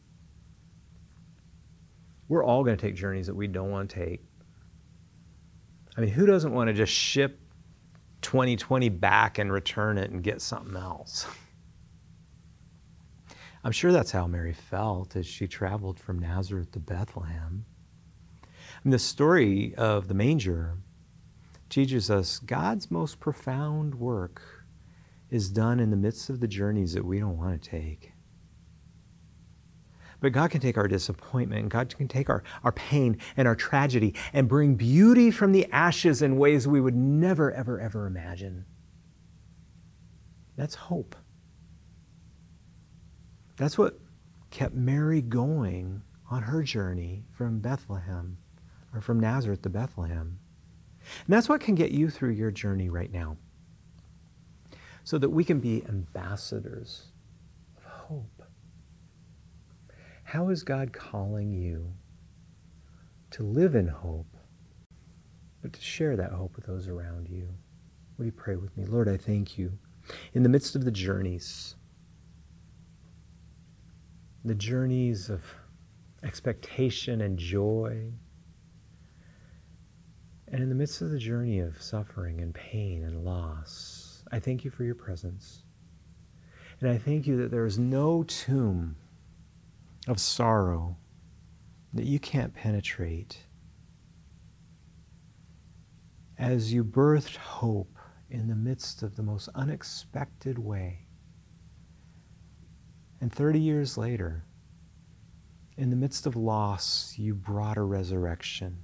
We're 2.29 2.45
all 2.45 2.63
going 2.65 2.77
to 2.77 2.81
take 2.81 2.95
journeys 2.95 3.27
that 3.27 3.35
we 3.35 3.47
don't 3.47 3.71
want 3.71 3.91
to 3.91 3.97
take. 3.97 4.23
I 5.97 6.03
mean, 6.03 6.11
who 6.11 6.27
doesn't 6.27 6.53
want 6.53 6.69
to 6.69 6.75
just 6.75 6.93
ship 6.93 7.41
2020 8.23 8.89
back 8.91 9.39
and 9.39 9.53
return 9.53 9.99
it 9.99 10.11
and 10.11 10.23
get 10.23 10.41
something 10.41 10.77
else? 10.77 11.27
I'm 13.65 13.73
sure 13.73 13.91
that's 13.91 14.13
how 14.13 14.27
Mary 14.27 14.53
felt 14.53 15.17
as 15.17 15.27
she 15.27 15.49
traveled 15.49 15.99
from 15.99 16.19
Nazareth 16.21 16.71
to 16.73 16.79
Bethlehem. 16.79 17.65
Mean, 18.85 18.93
the 18.93 18.99
story 18.99 19.75
of 19.77 20.09
the 20.09 20.15
manger 20.15 20.79
teaches 21.69 22.11
us 22.11 22.39
God's 22.39 22.91
most 22.91 23.21
profound 23.21 23.95
work 23.95 24.41
is 25.31 25.51
done 25.51 25.81
in 25.81 25.91
the 25.91 25.97
midst 25.97 26.31
of 26.31 26.41
the 26.41 26.49
journeys 26.49 26.95
that 26.95 27.05
we 27.05 27.19
don't 27.19 27.37
want 27.37 27.61
to 27.61 27.71
take. 27.71 28.13
But 30.21 30.33
God 30.33 30.51
can 30.51 30.61
take 30.61 30.77
our 30.77 30.89
disappointment, 30.89 31.69
God 31.69 31.95
can 31.97 32.09
take 32.09 32.29
our, 32.29 32.43
our 32.65 32.73
pain 32.73 33.19
and 33.37 33.47
our 33.47 33.55
tragedy 33.55 34.15
and 34.33 34.49
bring 34.49 34.75
beauty 34.75 35.31
from 35.31 35.53
the 35.53 35.71
ashes 35.73 36.23
in 36.23 36.37
ways 36.37 36.67
we 36.67 36.81
would 36.81 36.97
never, 36.97 37.53
ever, 37.53 37.81
ever 37.81 38.07
imagine. 38.07 38.65
That's 40.57 40.75
hope. 40.75 41.15
That's 43.57 43.79
what 43.79 43.99
kept 44.51 44.75
Mary 44.75 45.23
going 45.23 46.03
on 46.31 46.43
her 46.43 46.63
journey 46.63 47.25
from 47.31 47.61
Bethlehem 47.61 48.39
or 48.95 49.01
from 49.01 49.21
Nazareth 49.21 49.63
to 49.63 49.69
Bethlehem. 49.69 50.39
And 51.27 51.35
that's 51.35 51.49
what 51.49 51.61
can 51.61 51.75
get 51.75 51.91
you 51.91 52.11
through 52.11 52.31
your 52.31 52.51
journey 52.51 52.89
right 52.91 53.13
now. 53.13 53.37
So 55.05 55.17
that 55.19 55.31
we 55.31 55.45
can 55.45 55.59
be 55.59 55.85
ambassadors 55.89 57.05
of 57.77 57.85
hope. 57.85 58.43
How 60.29 60.51
is 60.51 60.63
God 60.63 60.93
calling 60.93 61.55
you 61.55 61.91
to 63.31 63.43
live 63.43 63.75
in 63.75 63.89
hope, 63.89 64.37
but 65.63 65.73
to 65.73 65.81
share 65.81 66.17
that 66.17 66.33
hope 66.33 66.55
with 66.55 66.67
those 66.67 66.87
around 66.87 67.31
you? 67.31 67.49
Will 68.19 68.27
you 68.27 68.33
pray 68.33 68.57
with 68.57 68.77
me? 68.77 68.85
Lord, 68.85 69.09
I 69.09 69.17
thank 69.17 69.57
you. 69.57 69.73
In 70.35 70.43
the 70.43 70.51
midst 70.51 70.77
of 70.77 70.85
the 70.85 70.91
journeys, 70.91 71.77
the 74.45 74.55
journeys 74.55 75.31
of 75.31 75.43
expectation 76.23 77.23
and 77.23 77.39
joy, 77.39 78.13
and 80.49 80.63
in 80.63 80.69
the 80.69 80.75
midst 80.75 81.01
of 81.01 81.11
the 81.11 81.19
journey 81.19 81.61
of 81.61 81.81
suffering 81.81 82.43
and 82.43 82.55
pain 82.55 83.03
and 83.03 83.25
loss, 83.25 84.23
I 84.31 84.41
thank 84.41 84.63
you 84.63 84.71
for 84.71 84.85
your 84.85 84.95
presence. 84.95 85.63
And 86.83 86.91
I 86.91 86.99
thank 86.99 87.27
you 87.27 87.39
that 87.39 87.51
there 87.51 87.65
is 87.65 87.79
no 87.79 88.25
tomb 88.25 88.95
of 90.09 90.19
sorrow 90.19 90.97
that 91.93 92.07
you 92.07 92.19
can't 92.19 92.55
penetrate. 92.55 93.45
As 96.39 96.73
you 96.73 96.83
birthed 96.83 97.37
hope 97.37 97.99
in 98.31 98.49
the 98.49 98.55
midst 98.55 99.03
of 99.03 99.17
the 99.17 99.23
most 99.23 99.51
unexpected 99.55 100.59
way. 100.59 101.07
And 103.21 103.31
30 103.31 103.61
years 103.61 103.99
later, 103.99 104.45
in 105.77 105.91
the 105.91 105.97
midst 105.97 106.27
of 106.27 106.37
loss, 106.37 107.15
you 107.19 107.35
brought 107.35 107.77
a 107.77 107.83
resurrection. 107.83 108.79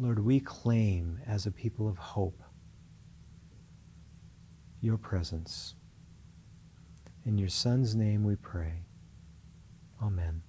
Lord, 0.00 0.18
we 0.18 0.40
claim 0.40 1.20
as 1.26 1.46
a 1.46 1.52
people 1.52 1.88
of 1.88 1.96
hope 1.96 2.42
your 4.80 4.96
presence. 4.96 5.74
In 7.24 7.38
your 7.38 7.48
Son's 7.48 7.94
name 7.94 8.24
we 8.24 8.34
pray. 8.34 8.87
Amen. 10.00 10.47